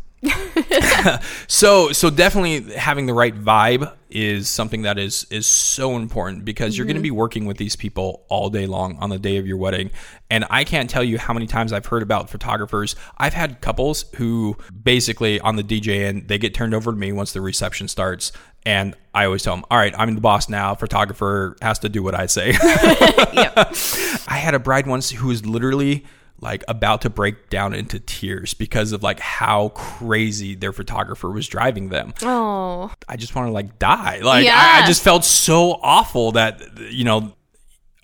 so 1.48 1.92
so 1.92 2.10
definitely 2.10 2.74
having 2.76 3.06
the 3.06 3.14
right 3.14 3.36
vibe 3.36 3.94
is 4.10 4.48
something 4.48 4.84
that 4.84 4.98
is 4.98 5.28
is 5.30 5.46
so 5.46 5.96
important 5.96 6.46
because 6.46 6.78
you're 6.78 6.86
going 6.86 6.96
to 6.96 7.00
mm-hmm. 7.00 7.04
be 7.04 7.12
working 7.12 7.46
with 7.46 7.58
these 7.58 7.76
people 7.76 8.26
all 8.30 8.50
day 8.50 8.66
long 8.66 8.98
on 8.98 9.10
the 9.10 9.20
day 9.20 9.38
of 9.38 9.46
your 9.46 9.58
wedding. 9.58 9.92
And 10.30 10.46
I 10.50 10.64
can't 10.64 10.90
tell 10.90 11.04
you 11.04 11.18
how 11.18 11.34
many 11.34 11.48
times 11.48 11.74
I've 11.74 11.86
heard 11.86 12.02
about 12.02 12.30
photographers. 12.30 12.96
I've 13.18 13.34
had 13.34 13.62
couples 13.62 14.06
who 14.16 14.58
basically 14.84 15.40
on 15.40 15.56
the 15.56 15.64
DJ 15.64 16.10
and 16.10 16.28
they 16.28 16.38
get 16.38 16.54
turned 16.54 16.74
over 16.74 16.92
to 16.92 16.98
me 16.98 17.12
once 17.12 17.34
the 17.34 17.42
reception 17.42 17.88
starts. 17.88 18.32
And 18.66 18.96
I 19.14 19.26
always 19.26 19.44
tell 19.44 19.56
them 19.56 19.66
all 19.70 19.78
right 19.78 19.94
I'm 19.98 20.16
the 20.16 20.22
boss 20.22 20.50
now. 20.50 20.76
Photographer 20.76 21.58
has 21.62 21.80
to 21.80 21.90
do 21.90 22.02
what 22.02 22.16
I 22.16 22.26
say. 22.26 22.54
I 22.62 24.38
had 24.38 24.56
a 24.56 24.60
bride 24.60 24.88
once 24.88 25.12
who 25.12 25.28
was 25.28 25.46
literally 25.46 26.06
like 26.42 26.64
about 26.68 27.02
to 27.02 27.10
break 27.10 27.50
down 27.50 27.74
into 27.74 28.00
tears 28.00 28.54
because 28.54 28.92
of 28.92 29.02
like 29.04 29.20
how 29.20 29.70
crazy 29.70 30.54
their 30.56 30.74
photographer 30.74 31.30
was 31.32 31.48
driving 31.48 31.90
them. 31.90 32.14
Oh, 32.22 32.92
I 33.08 33.16
just 33.16 33.36
want 33.36 33.48
to 33.48 33.52
like 33.52 33.80
die. 33.80 34.20
Like 34.22 34.44
I, 34.46 34.48
Yeah. 34.48 34.82
I 34.84 34.88
just 34.88 35.02
felt 35.04 35.24
so 35.24 35.72
awful 35.82 36.34
that 36.34 36.62
you 36.92 37.04
know 37.06 37.34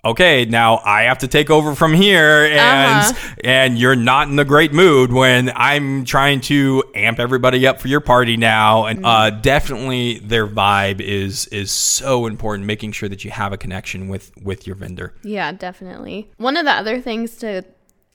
okay, 0.04 0.44
now 0.46 0.78
I 0.84 1.02
have 1.02 1.18
to 1.18 1.28
take 1.28 1.48
over 1.48 1.76
from 1.76 1.94
here 1.94 2.46
and 2.46 2.58
Uh-huh. 3.04 3.34
and 3.44 3.78
you're 3.78 3.94
not 3.94 4.26
in 4.26 4.34
the 4.34 4.44
great 4.44 4.72
mood 4.72 5.12
when 5.12 5.52
I'm 5.54 6.04
trying 6.04 6.40
to 6.42 6.82
amp 6.96 7.20
everybody 7.20 7.68
up 7.68 7.80
for 7.80 7.86
your 7.86 8.00
party 8.00 8.36
now 8.36 8.86
and 8.86 9.04
uh, 9.06 9.30
Mm. 9.30 9.42
definitely 9.42 10.18
their 10.18 10.48
vibe 10.48 11.00
is 11.00 11.46
is 11.48 11.70
so 11.70 12.26
important 12.26 12.66
making 12.66 12.90
sure 12.92 13.08
that 13.08 13.24
you 13.24 13.30
have 13.30 13.52
a 13.52 13.56
connection 13.56 14.08
with 14.08 14.32
with 14.42 14.66
your 14.66 14.74
vendor. 14.74 15.14
yeah, 15.22 15.52
definitely. 15.52 16.28
One 16.38 16.56
of 16.56 16.64
the 16.64 16.72
other 16.72 17.00
things 17.00 17.36
to 17.36 17.62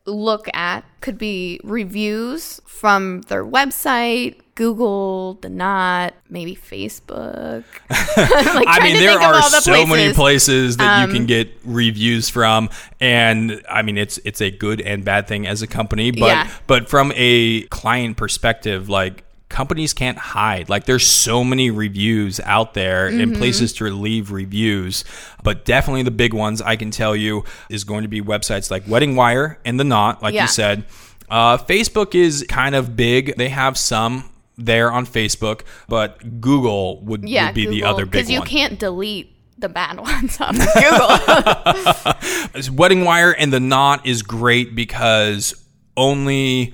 look 0.07 0.47
at 0.53 0.83
could 1.01 1.17
be 1.17 1.59
reviews 1.63 2.61
from 2.65 3.21
their 3.23 3.45
website, 3.45 4.39
Google, 4.55 5.35
the 5.35 5.49
Knot, 5.49 6.13
maybe 6.29 6.55
Facebook. 6.55 7.63
like, 7.89 8.67
I 8.67 8.79
mean, 8.81 8.97
there 8.97 9.19
are 9.19 9.33
the 9.33 9.61
so 9.61 9.85
many 9.85 9.85
places. 9.85 10.07
Um, 10.09 10.15
places 10.15 10.77
that 10.77 11.07
you 11.07 11.13
can 11.13 11.25
get 11.25 11.51
reviews 11.63 12.29
from, 12.29 12.69
and 12.99 13.61
I 13.69 13.81
mean, 13.83 13.97
it's 13.97 14.17
it's 14.25 14.41
a 14.41 14.49
good 14.49 14.81
and 14.81 15.05
bad 15.05 15.27
thing 15.27 15.45
as 15.45 15.61
a 15.61 15.67
company, 15.67 16.11
but 16.11 16.27
Yeah. 16.27 16.49
but 16.65 16.89
from 16.89 17.11
a 17.15 17.63
client 17.67 18.17
perspective, 18.17 18.89
like 18.89 19.23
companies 19.49 19.93
can't 19.93 20.17
hide. 20.17 20.69
Like, 20.69 20.86
there's 20.86 21.05
so 21.07 21.43
many 21.43 21.71
reviews 21.71 22.39
out 22.41 22.73
there 22.73 23.10
Mm-hmm. 23.10 23.21
and 23.21 23.36
places 23.38 23.73
to 23.73 23.86
leave 23.86 24.31
reviews, 24.31 25.03
but 25.43 25.65
definitely 25.65 26.03
the 26.03 26.12
big 26.12 26.33
ones 26.33 26.62
I 26.62 26.75
can 26.75 26.91
tell 26.91 27.15
you 27.15 27.43
is 27.69 27.83
going 27.83 28.01
to 28.03 28.07
be 28.10 28.21
websites 28.21 28.69
like 28.69 28.83
Wedding 28.88 29.15
Wire 29.15 29.60
and 29.65 29.79
The 29.79 29.83
Knot, 29.86 30.21
like 30.21 30.33
Yeah. 30.33 30.43
you 30.43 30.47
said. 30.49 30.83
Uh, 31.29 31.57
Facebook 31.57 32.15
is 32.15 32.45
kind 32.49 32.75
of 32.75 32.95
big. 32.95 33.36
They 33.38 33.49
have 33.49 33.77
some 33.77 34.29
there 34.57 34.91
on 34.91 35.05
Facebook, 35.05 35.62
but 35.88 36.41
Google 36.41 37.03
would, 37.05 37.27
Yeah, 37.27 37.47
would 37.47 37.55
be 37.55 37.67
the 37.67 37.83
other 37.83 38.05
big 38.05 38.12
because 38.13 38.31
you 38.31 38.41
can't 38.41 38.79
delete 38.79 39.33
the 39.60 39.69
bad 39.69 39.99
ones 39.99 40.39
on 40.41 40.55
Google. 40.55 42.73
Wedding 42.75 43.05
Wire 43.05 43.31
and 43.31 43.51
the 43.53 43.60
Knot 43.60 44.05
is 44.05 44.23
great 44.23 44.75
because 44.75 45.53
only 45.95 46.73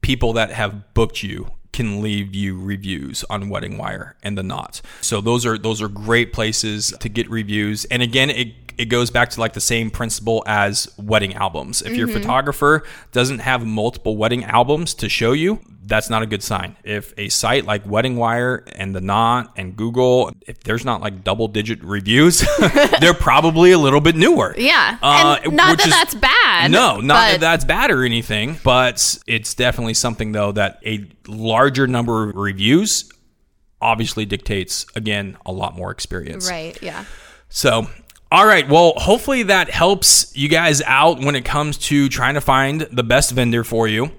people 0.00 0.34
that 0.34 0.50
have 0.50 0.94
booked 0.94 1.22
you 1.22 1.48
can 1.78 2.02
leave 2.02 2.34
you 2.34 2.58
reviews 2.60 3.24
on 3.30 3.48
Wedding 3.48 3.78
Wire 3.78 4.16
and 4.24 4.36
the 4.36 4.42
Knot. 4.42 4.80
So 5.00 5.20
those 5.20 5.46
are 5.46 5.56
those 5.56 5.80
are 5.80 5.86
great 5.86 6.32
places 6.32 6.92
to 6.98 7.08
get 7.08 7.30
reviews. 7.30 7.84
And 7.84 8.02
again, 8.02 8.30
it 8.30 8.67
it 8.78 8.86
goes 8.86 9.10
back 9.10 9.28
to 9.30 9.40
like 9.40 9.52
the 9.52 9.60
same 9.60 9.90
principle 9.90 10.42
as 10.46 10.88
wedding 10.96 11.34
albums. 11.34 11.82
If 11.82 11.94
your 11.96 12.06
photographer 12.08 12.84
doesn't 13.12 13.40
have 13.40 13.66
multiple 13.66 14.16
wedding 14.16 14.44
albums 14.44 14.94
to 14.94 15.08
show 15.08 15.32
you, 15.32 15.58
that's 15.84 16.08
not 16.10 16.22
a 16.22 16.26
good 16.26 16.42
sign. 16.42 16.76
If 16.84 17.12
a 17.18 17.28
site 17.30 17.64
like 17.64 17.86
Wedding 17.86 18.16
Wire 18.16 18.62
and 18.76 18.94
the 18.94 19.00
Knot 19.00 19.52
and 19.56 19.74
Google, 19.74 20.30
if 20.46 20.60
there's 20.62 20.84
not 20.84 21.00
like 21.00 21.24
double 21.24 21.48
digit 21.48 21.82
reviews, 21.82 22.44
they're 23.00 23.14
probably 23.14 23.72
a 23.72 23.78
little 23.78 24.00
bit 24.00 24.14
newer. 24.14 24.54
yeah, 24.58 24.98
Uh, 25.02 25.38
and 25.42 25.56
not 25.56 25.78
that 25.78 25.86
is- 25.86 25.92
that's 25.92 26.14
bad. 26.14 26.70
No, 26.70 27.00
not 27.00 27.14
that 27.32 27.40
that's 27.40 27.64
bad 27.64 27.90
or 27.90 28.04
anything, 28.04 28.58
but 28.62 29.18
it's 29.26 29.54
definitely 29.54 29.94
something 29.94 30.32
though 30.32 30.52
that 30.52 30.78
a 30.84 31.08
larger 31.26 31.86
number 31.86 32.28
of 32.28 32.36
reviews 32.36 33.10
obviously 33.80 34.24
dictates 34.26 34.84
again 34.94 35.36
a 35.46 35.52
lot 35.52 35.74
more 35.76 35.90
experience. 35.90 36.48
right. 36.50 36.76
Yeah. 36.82 37.04
So, 37.48 37.86
all 38.30 38.46
right, 38.46 38.68
well, 38.68 38.92
hopefully 38.96 39.44
that 39.44 39.70
helps 39.70 40.36
you 40.36 40.48
guys 40.48 40.82
out 40.82 41.20
when 41.20 41.34
it 41.34 41.44
comes 41.44 41.78
to 41.78 42.08
trying 42.08 42.34
to 42.34 42.40
find 42.40 42.82
the 42.92 43.02
best 43.02 43.30
vendor 43.32 43.64
for 43.64 43.88
you. 43.88 44.10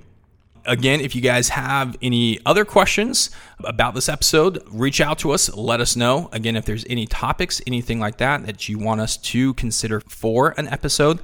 again, 0.65 1.01
if 1.01 1.15
you 1.15 1.21
guys 1.21 1.49
have 1.49 1.97
any 2.01 2.39
other 2.45 2.63
questions 2.63 3.31
about 3.63 3.95
this 3.95 4.07
episode, 4.07 4.63
reach 4.71 5.01
out 5.01 5.19
to 5.19 5.31
us. 5.31 5.53
Let 5.53 5.81
us 5.81 5.95
know. 5.95 6.29
Again, 6.31 6.55
if 6.55 6.65
there's 6.65 6.85
any 6.89 7.05
topics, 7.05 7.61
anything 7.67 7.99
like 7.99 8.17
that 8.17 8.45
that 8.45 8.69
you 8.69 8.77
want 8.77 9.01
us 9.01 9.17
to 9.17 9.53
consider 9.55 9.99
for 10.01 10.53
an 10.57 10.67
episode, 10.67 11.19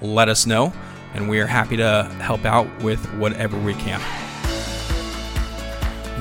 let 0.00 0.28
us 0.28 0.46
know. 0.46 0.72
And 1.14 1.28
we 1.28 1.40
are 1.40 1.46
happy 1.46 1.76
to 1.76 2.04
help 2.20 2.44
out 2.44 2.66
with 2.82 3.04
whatever 3.14 3.58
we 3.58 3.74
can. 3.74 4.00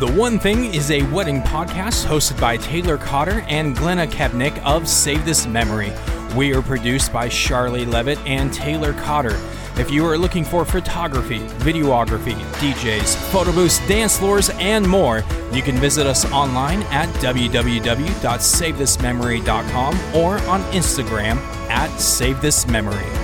The 0.02 0.12
One 0.14 0.40
Thing 0.40 0.74
is 0.74 0.90
a 0.90 1.04
wedding 1.12 1.44
podcast 1.44 2.08
hosted 2.08 2.42
by 2.42 2.58
Taylor 2.58 2.98
Cotter 2.98 3.46
and 3.48 3.78
Glenna 3.78 4.08
Kepnick 4.08 4.58
of 4.64 4.88
Save 4.88 5.26
This 5.26 5.46
Memory. 5.46 5.94
We 6.36 6.56
are 6.56 6.64
produced 6.64 7.14
by 7.14 7.30
Charlie 7.30 7.86
Levitt 7.86 8.18
and 8.26 8.52
Taylor 8.52 8.94
Cotter. 8.94 9.40
If 9.78 9.92
you 9.92 10.04
are 10.08 10.18
looking 10.18 10.44
for 10.44 10.66
photography, 10.66 11.42
videography, 11.60 12.34
DJs, 12.34 13.16
photo 13.32 13.52
booths, 13.52 13.78
dance 13.88 14.18
floors, 14.18 14.50
and 14.56 14.90
more, 14.90 15.24
you 15.54 15.62
can 15.62 15.76
visit 15.76 16.08
us 16.08 16.26
online 16.32 16.82
at 16.90 17.08
www.savethismemory.com 17.18 20.16
or 20.16 20.40
on 20.50 20.64
Instagram 20.72 21.38
at 21.70 21.96
Save 22.00 22.42
This 22.42 22.66
Memory. 22.66 23.21